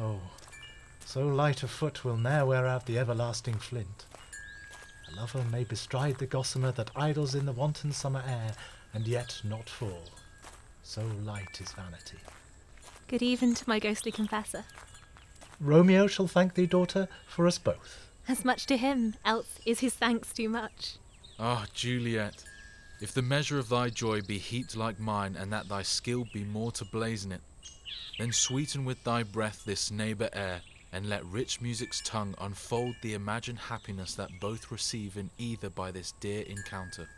Oh, 0.00 0.20
so 1.04 1.26
light 1.26 1.62
a 1.62 1.68
foot 1.68 2.04
will 2.04 2.16
ne'er 2.16 2.46
wear 2.46 2.66
out 2.66 2.86
the 2.86 2.98
everlasting 2.98 3.56
flint. 3.56 4.06
A 5.10 5.16
lover 5.16 5.44
may 5.50 5.64
bestride 5.64 6.18
the 6.18 6.26
gossamer 6.26 6.72
that 6.72 6.90
idles 6.96 7.34
in 7.34 7.46
the 7.46 7.52
wanton 7.52 7.92
summer 7.92 8.22
air, 8.26 8.52
and 8.94 9.06
yet 9.06 9.40
not 9.44 9.68
fall. 9.68 10.04
So 10.82 11.02
light 11.24 11.60
is 11.60 11.72
vanity. 11.72 12.18
Good 13.08 13.22
even 13.22 13.54
to 13.54 13.68
my 13.68 13.78
ghostly 13.78 14.12
confessor. 14.12 14.64
Romeo 15.60 16.06
shall 16.06 16.28
thank 16.28 16.54
thee, 16.54 16.66
daughter, 16.66 17.08
for 17.26 17.46
us 17.46 17.58
both. 17.58 18.09
As 18.28 18.44
much 18.44 18.66
to 18.66 18.76
him, 18.76 19.14
else 19.24 19.58
is 19.66 19.80
his 19.80 19.94
thanks 19.94 20.32
too 20.32 20.48
much. 20.48 20.96
Ah, 21.38 21.66
Juliet, 21.74 22.44
if 23.00 23.12
the 23.12 23.22
measure 23.22 23.58
of 23.58 23.68
thy 23.68 23.88
joy 23.88 24.20
be 24.20 24.38
heaped 24.38 24.76
like 24.76 25.00
mine, 25.00 25.36
and 25.36 25.52
that 25.52 25.68
thy 25.68 25.82
skill 25.82 26.26
be 26.32 26.44
more 26.44 26.70
to 26.72 26.84
blazon 26.84 27.32
it, 27.32 27.40
then 28.18 28.32
sweeten 28.32 28.84
with 28.84 29.02
thy 29.04 29.22
breath 29.22 29.64
this 29.64 29.90
neighbour 29.90 30.28
air, 30.32 30.60
and 30.92 31.08
let 31.08 31.24
rich 31.24 31.60
music's 31.60 32.02
tongue 32.02 32.34
unfold 32.40 32.94
the 33.00 33.14
imagined 33.14 33.58
happiness 33.58 34.14
that 34.14 34.40
both 34.40 34.70
receive 34.70 35.16
in 35.16 35.30
either 35.38 35.70
by 35.70 35.90
this 35.90 36.12
dear 36.20 36.42
encounter. 36.42 37.08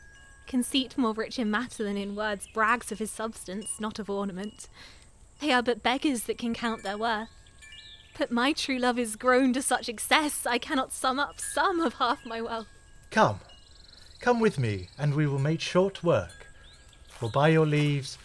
Conceit 0.46 0.96
more 0.96 1.14
rich 1.14 1.38
in 1.38 1.50
matter 1.50 1.82
than 1.82 1.96
in 1.96 2.14
words 2.14 2.46
brags 2.54 2.92
of 2.92 2.98
his 2.98 3.10
substance, 3.10 3.80
not 3.80 3.98
of 3.98 4.08
ornament. 4.08 4.68
They 5.40 5.50
are 5.50 5.62
but 5.62 5.82
beggars 5.82 6.24
that 6.24 6.38
can 6.38 6.54
count 6.54 6.82
their 6.84 6.98
worth. 6.98 7.28
But 8.18 8.30
my 8.30 8.52
true 8.52 8.78
love 8.78 8.98
is 8.98 9.16
grown 9.16 9.52
to 9.54 9.62
such 9.62 9.88
excess 9.88 10.46
I 10.46 10.58
cannot 10.58 10.92
sum 10.92 11.18
up 11.18 11.40
sum 11.40 11.80
of 11.80 11.94
half 11.94 12.24
my 12.26 12.40
wealth. 12.40 12.66
Come, 13.10 13.40
come 14.20 14.38
with 14.38 14.58
me, 14.58 14.88
and 14.98 15.14
we 15.14 15.26
will 15.26 15.38
make 15.38 15.60
short 15.60 16.04
work. 16.04 16.46
For 17.08 17.30
by 17.30 17.48
your 17.48 17.66
leaves, 17.66 18.18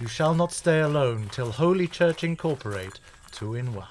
you 0.00 0.08
shall 0.08 0.34
not 0.34 0.52
stay 0.52 0.80
alone 0.80 1.28
till 1.30 1.50
Holy 1.50 1.86
Church 1.86 2.24
incorporate 2.24 3.00
two 3.32 3.54
in 3.54 3.74
one. 3.74 3.88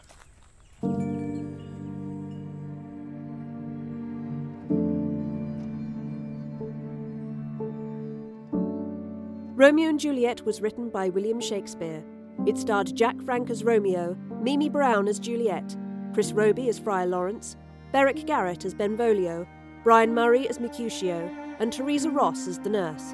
Romeo 9.55 9.89
and 9.89 9.99
Juliet 9.99 10.45
was 10.45 10.61
written 10.61 10.89
by 10.89 11.09
William 11.09 11.41
Shakespeare. 11.41 12.03
It 12.47 12.57
starred 12.57 12.95
Jack 12.95 13.21
Frank 13.23 13.49
as 13.49 13.65
Romeo, 13.65 14.15
Mimi 14.41 14.69
Brown 14.69 15.09
as 15.09 15.19
Juliet, 15.19 15.75
Chris 16.13 16.31
Roby 16.31 16.69
as 16.69 16.79
Friar 16.79 17.05
Lawrence, 17.05 17.57
Beric 17.91 18.25
Garrett 18.25 18.63
as 18.63 18.73
Benvolio, 18.73 19.45
Brian 19.83 20.13
Murray 20.13 20.47
as 20.47 20.57
Mercutio, 20.57 21.29
and 21.59 21.73
Teresa 21.73 22.09
Ross 22.09 22.47
as 22.47 22.57
the 22.59 22.69
nurse. 22.69 23.13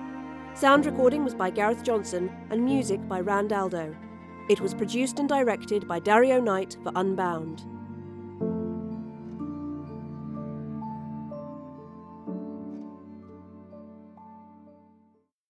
Sound 0.53 0.85
recording 0.85 1.23
was 1.23 1.33
by 1.33 1.49
Gareth 1.49 1.83
Johnson 1.83 2.31
and 2.51 2.63
music 2.63 3.07
by 3.07 3.21
Rand 3.21 3.51
Aldo. 3.51 3.95
It 4.49 4.61
was 4.61 4.75
produced 4.75 5.17
and 5.17 5.27
directed 5.27 5.87
by 5.87 5.97
Dario 5.97 6.39
Knight 6.39 6.77
for 6.83 6.91
Unbound. 6.95 7.65